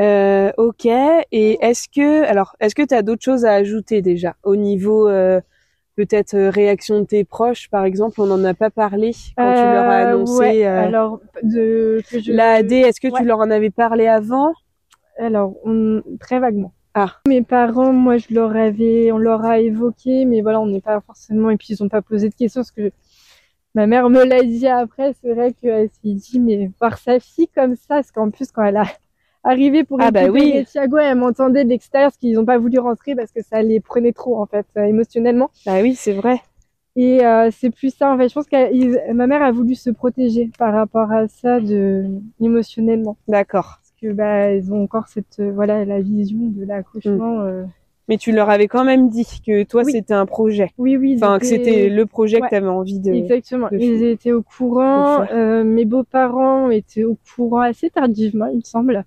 [0.00, 0.86] Euh, ok.
[0.86, 5.08] Et est-ce que, alors, est-ce que tu as d'autres choses à ajouter déjà au niveau
[5.08, 5.40] euh,
[5.96, 9.60] peut-être euh, réaction de tes proches, par exemple, on n'en a pas parlé quand tu
[9.60, 12.72] leur as Euh, annoncé ouais, euh, alors de que je la AD.
[12.72, 13.20] Est-ce que ouais.
[13.20, 14.52] tu leur en avais parlé avant?
[15.18, 16.72] Alors on- très vaguement.
[16.94, 17.16] Ah.
[17.28, 21.00] Mes parents, moi je leur avais, on leur a évoqué, mais voilà, on n'est pas
[21.00, 22.90] forcément et puis ils ont pas posé de questions parce que
[23.74, 25.12] ma mère me l'a dit après.
[25.20, 28.62] C'est vrai qu'elle s'est dit mais voir sa fille comme ça, parce qu'en plus quand
[28.64, 28.86] elle a
[29.44, 30.64] arrivé pour Ah bah oui.
[30.70, 33.80] Thiago, elle m'entendait de l'extérieur parce qu'ils ont pas voulu rentrer parce que ça les
[33.80, 35.50] prenait trop en fait euh, émotionnellement.
[35.66, 36.40] Bah oui, c'est vrai.
[36.96, 38.28] Et euh, c'est plus ça en fait.
[38.28, 42.06] Je pense que ma mère a voulu se protéger par rapport à ça de
[42.40, 43.16] émotionnellement.
[43.26, 43.80] D'accord.
[43.80, 47.38] Parce que bah ils ont encore cette euh, voilà la vision de l'accouchement.
[47.38, 47.46] Mm.
[47.46, 47.64] Euh.
[48.06, 49.92] Mais tu leur avais quand même dit que toi Oui.
[49.92, 50.70] c'était un projet.
[50.78, 51.14] Oui oui.
[51.16, 52.42] Enfin que c'était le projet Ouais.
[52.42, 53.12] que tu avais envie de.
[53.12, 53.68] Exactement.
[53.72, 55.22] de Ils étaient au courant.
[55.32, 59.04] Euh, mes beaux-parents étaient au courant assez tardivement, il me semble.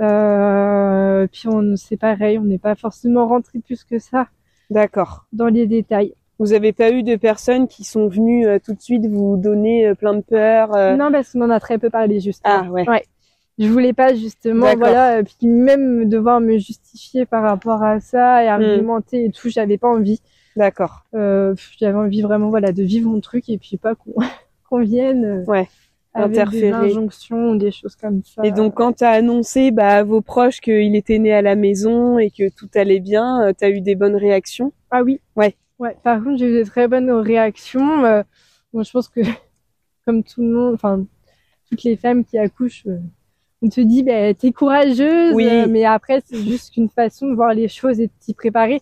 [0.00, 4.28] Euh, puis on c'est pareil, on n'est pas forcément rentré plus que ça
[4.70, 5.26] D'accord.
[5.32, 6.14] dans les détails.
[6.38, 9.88] Vous avez pas eu de personnes qui sont venues euh, tout de suite vous donner
[9.88, 10.70] euh, plein de peurs.
[10.96, 12.62] Non, parce qu'on en a très peu parlé justement.
[12.66, 13.04] Ah ouais.
[13.58, 18.46] Je voulais pas justement, voilà, puis même devoir me justifier par rapport à ça et
[18.46, 18.62] Hmm.
[18.62, 20.20] argumenter et tout, j'avais pas envie.
[20.56, 21.04] D'accord.
[21.12, 24.14] J'avais envie vraiment, voilà, de vivre mon truc et puis pas qu'on
[24.70, 25.68] qu'on vienne Ouais.
[26.12, 28.42] Avec des injonctions, des choses comme ça.
[28.44, 32.18] Et donc quand t'as annoncé bah, à vos proches qu'il était né à la maison
[32.18, 34.72] et que tout allait bien, euh, t'as eu des bonnes réactions?
[34.90, 35.20] Ah oui.
[35.36, 35.54] Ouais.
[35.78, 35.96] Ouais.
[36.02, 38.04] Par contre, j'ai eu des très bonnes réactions.
[38.04, 38.22] Euh,
[38.72, 39.20] bon, je pense que,
[40.04, 41.04] comme tout le monde, enfin,
[41.68, 42.98] toutes les femmes qui accouchent, euh,
[43.62, 45.46] on te dit, ben, t'es courageuse, Oui.
[45.46, 48.80] euh, mais après, c'est juste qu'une façon de voir les choses et de t'y préparer.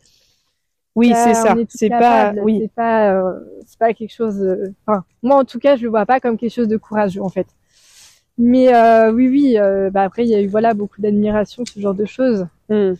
[0.98, 1.54] Oui, c'est ça.
[1.68, 2.58] C'est pas oui.
[2.62, 4.44] C'est pas, euh, c'est pas quelque chose.
[4.86, 7.28] Enfin, moi, en tout cas, je le vois pas comme quelque chose de courageux, en
[7.28, 7.46] fait.
[8.36, 9.58] Mais euh, oui, oui.
[9.58, 12.46] euh, bah après, il y a eu voilà beaucoup d'admiration, ce genre de choses.
[12.68, 12.92] Hmm.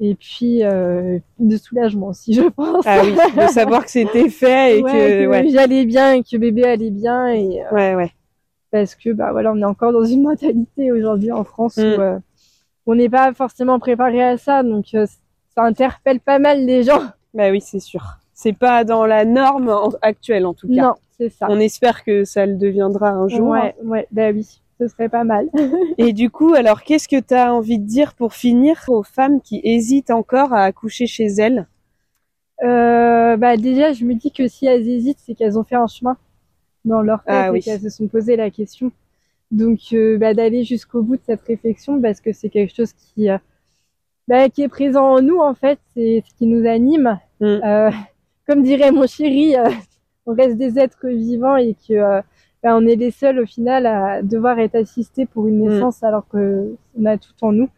[0.00, 2.84] Et puis de soulagement aussi, je pense.
[2.86, 6.36] Ah oui, de savoir que c'était fait et Ouais, que ouais, j'allais bien et que
[6.36, 8.10] bébé allait bien et ouais, ouais.
[8.72, 12.20] parce que bah voilà on est encore dans une mentalité aujourd'hui en France Mm.
[12.86, 17.02] où on n'est pas forcément préparé à ça donc ça interpelle pas mal les gens
[17.34, 18.02] Bah oui, c'est sûr.
[18.32, 20.82] C'est pas dans la norme en- actuelle en tout cas.
[20.82, 23.48] non c'est ça On espère que ça le deviendra un jour.
[23.48, 25.48] ouais ouais bah oui ce serait pas mal
[25.98, 29.40] Et du coup, alors qu'est-ce que tu as envie de dire pour finir aux femmes
[29.40, 31.66] qui hésitent encore à accoucher chez elles?
[32.62, 35.88] Euh, bah déjà je me dis que si elles hésitent c'est qu'elles ont fait un
[35.88, 36.16] chemin
[36.84, 37.60] dans leur tête Ah et oui.
[37.62, 38.92] qu'elles se sont posé la question
[39.50, 43.28] donc euh, bah, d'aller jusqu'au bout de cette réflexion parce que c'est quelque chose qui
[43.28, 43.38] euh,
[44.28, 47.44] bah, qui est présent en nous en fait c'est ce qui nous anime Mm.
[47.64, 47.90] Euh,
[48.46, 49.68] comme dirait mon chéri euh,
[50.26, 52.20] on reste des êtres vivants et que euh,
[52.62, 55.68] bah, on est les seuls au final à devoir être assistés pour une Mm.
[55.68, 57.68] naissance alors que on a tout en nous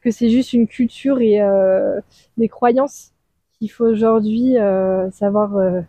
[0.00, 2.00] que c'est juste une culture et euh,
[2.38, 3.12] des croyances
[3.58, 5.80] qu'il faut aujourd'hui euh, savoir euh,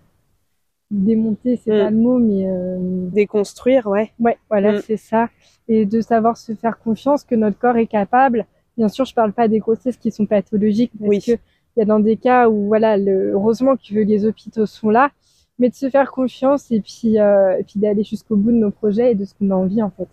[0.92, 1.80] démonter c'est Mm.
[1.84, 2.78] pas le mot mais euh,
[3.12, 4.12] Déconstruire, ouais.
[4.20, 4.82] Ouais, voilà, Mm.
[4.86, 5.30] c'est ça.
[5.68, 8.46] Et de savoir se faire confiance que notre corps est capable.
[8.78, 11.22] Bien sûr, je parle pas des grossesses qui sont pathologiques parce Oui.
[11.22, 11.32] que
[11.76, 15.12] il y a dans des cas où voilà, le, heureusement que les hôpitaux sont là,
[15.60, 18.72] mais de se faire confiance et puis euh, et puis d'aller jusqu'au bout de nos
[18.72, 20.08] projets et de ce qu'on a envie en fait.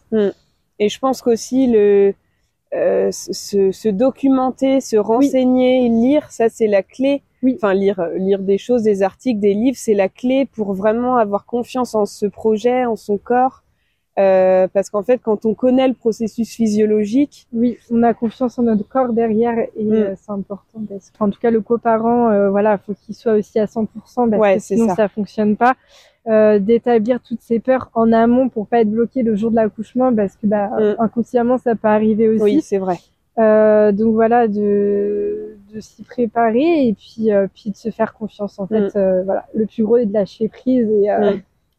[0.79, 2.15] Et je pense qu'aussi le
[2.75, 7.23] euh, se, se documenter, se renseigner, lire, ça c'est la clé.
[7.43, 7.55] Oui.
[7.57, 11.45] Enfin lire lire des choses, des articles, des livres, c'est la clé pour vraiment avoir
[11.45, 13.62] confiance en ce projet, en son corps.
[14.19, 18.63] Euh, parce qu'en fait, quand on connaît le processus physiologique, Oui, on a confiance en
[18.65, 19.93] notre corps derrière et Mm.
[19.93, 20.81] euh, c'est important.
[20.89, 24.29] Parce que, en tout cas, le coparent, euh, voilà, faut qu'il soit aussi à 100%
[24.29, 24.95] parce Ouais, que sinon ça.
[24.97, 25.09] ça.
[25.09, 25.75] fonctionne pas.
[26.29, 30.15] Euh, d'établir toutes ces peurs en amont pour pas être bloqué le jour de l'accouchement
[30.15, 30.95] parce que bah Mm.
[31.01, 32.43] inconsciemment ça peut arriver aussi.
[32.45, 32.97] oui, c'est vrai.
[33.39, 38.59] Euh, donc voilà, de, de s'y préparer et puis, euh, puis de se faire confiance.
[38.61, 38.99] En fait, Mm.
[38.99, 41.09] Euh, voilà, le plus gros est de lâcher prise et.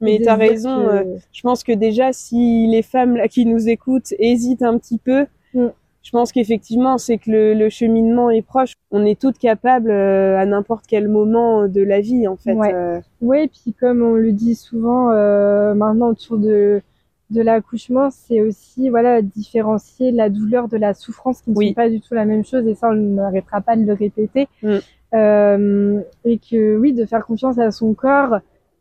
[0.04, 0.06] Euh.
[0.06, 0.86] Mais et se dire raison.
[0.86, 4.78] que- euh, je pense que déjà, si les femmes là qui nous écoutent hésitent un
[4.78, 5.68] petit peu, Mm.
[6.02, 8.74] je pense qu'effectivement, c'est que le, le cheminement est proche.
[8.92, 12.54] On est toutes capables euh, à n'importe quel moment de la vie, en fait.
[12.54, 12.74] Ouais.
[12.74, 16.82] euh, Oui, puis comme on le dit souvent euh, maintenant autour de
[17.30, 21.68] de l'accouchement, c'est aussi voilà différencier la douleur de la souffrance qui ne Oui.
[21.70, 24.48] sont pas du tout la même chose et ça on n'arrêtera pas de le répéter.
[24.62, 24.78] Mm.
[25.16, 28.38] Euh, et que oui, de faire confiance à son corps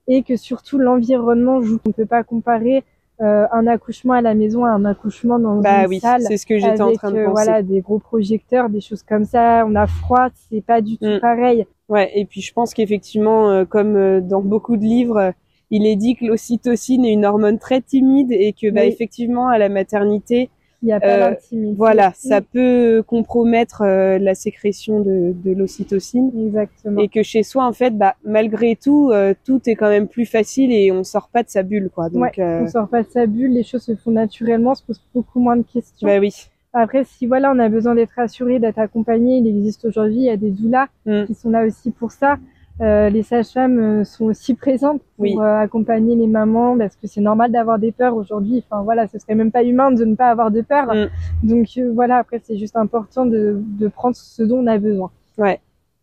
[0.08, 1.78] et que surtout l'environnement joue.
[1.86, 2.84] On ne peut pas comparer
[3.20, 6.36] euh, un accouchement à la maison à un accouchement dans bah une oui, salle c'est
[6.38, 7.44] ce que j'étais en train de euh, penser.
[7.44, 9.64] voilà des gros projecteurs, des choses comme ça.
[9.68, 11.20] On a froid, c'est pas du tout Mm.
[11.20, 11.66] pareil.
[11.88, 15.30] Ouais, et puis je pense qu'effectivement, euh, comme euh, dans beaucoup de livres, euh,
[15.70, 18.88] il est dit que l'ocytocine est une hormone très timide et que bah, Oui.
[18.88, 20.50] effectivement à la maternité,
[20.82, 21.74] Il n'y a pas Euh, d'intimité.
[21.76, 26.30] voilà, ça peut compromettre euh, la sécrétion de, de l'ocytocine.
[26.46, 27.00] Exactement.
[27.00, 30.26] et que chez soi en fait bah malgré tout euh, tout est quand même plus
[30.26, 33.26] facile et on sort pas de sa bulle quoi donc On sort pas de sa
[33.26, 36.06] bulle, les choses se font naturellement, on se pose beaucoup moins de questions.
[36.08, 36.32] bah oui
[36.72, 40.30] Après, si voilà, on a besoin d'être rassuré, d'être accompagné, il existe aujourd'hui, il y
[40.30, 41.24] a des doulas Mm.
[41.26, 42.38] qui sont là aussi pour ça.
[42.80, 45.36] Euh, les sages-femmes euh, sont aussi présentes pour Oui.
[45.38, 48.64] euh, accompagner les mamans parce que c'est normal d'avoir des peurs aujourd'hui.
[48.66, 50.92] Enfin voilà, ce serait même pas humain de ne pas avoir de peur.
[50.92, 51.08] Mm.
[51.46, 55.10] Donc euh, voilà, après c'est juste important de, de prendre ce dont on a besoin.
[55.38, 55.60] Ouais.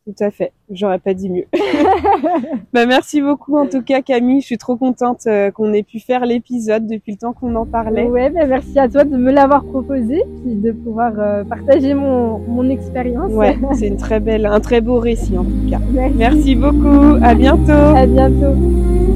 [0.10, 0.54] Tout à fait.
[0.72, 1.46] J'aurais pas dit mieux.
[2.74, 4.42] bah, merci beaucoup en tout cas Camille.
[4.42, 7.68] Je suis trop contente euh, qu'on ait pu faire l'épisode depuis le temps qu'on en
[7.68, 8.06] parlait.
[8.06, 12.40] Ouais, bah, merci à toi de me l'avoir proposé puis de pouvoir euh, partager mon,
[12.40, 13.32] mon expérience.
[13.34, 15.80] Ouais, c'est une très belle, un très beau récit en tout cas.
[15.92, 17.18] Merci, merci beaucoup.
[17.22, 17.72] À bientôt.
[17.72, 19.09] À bientôt.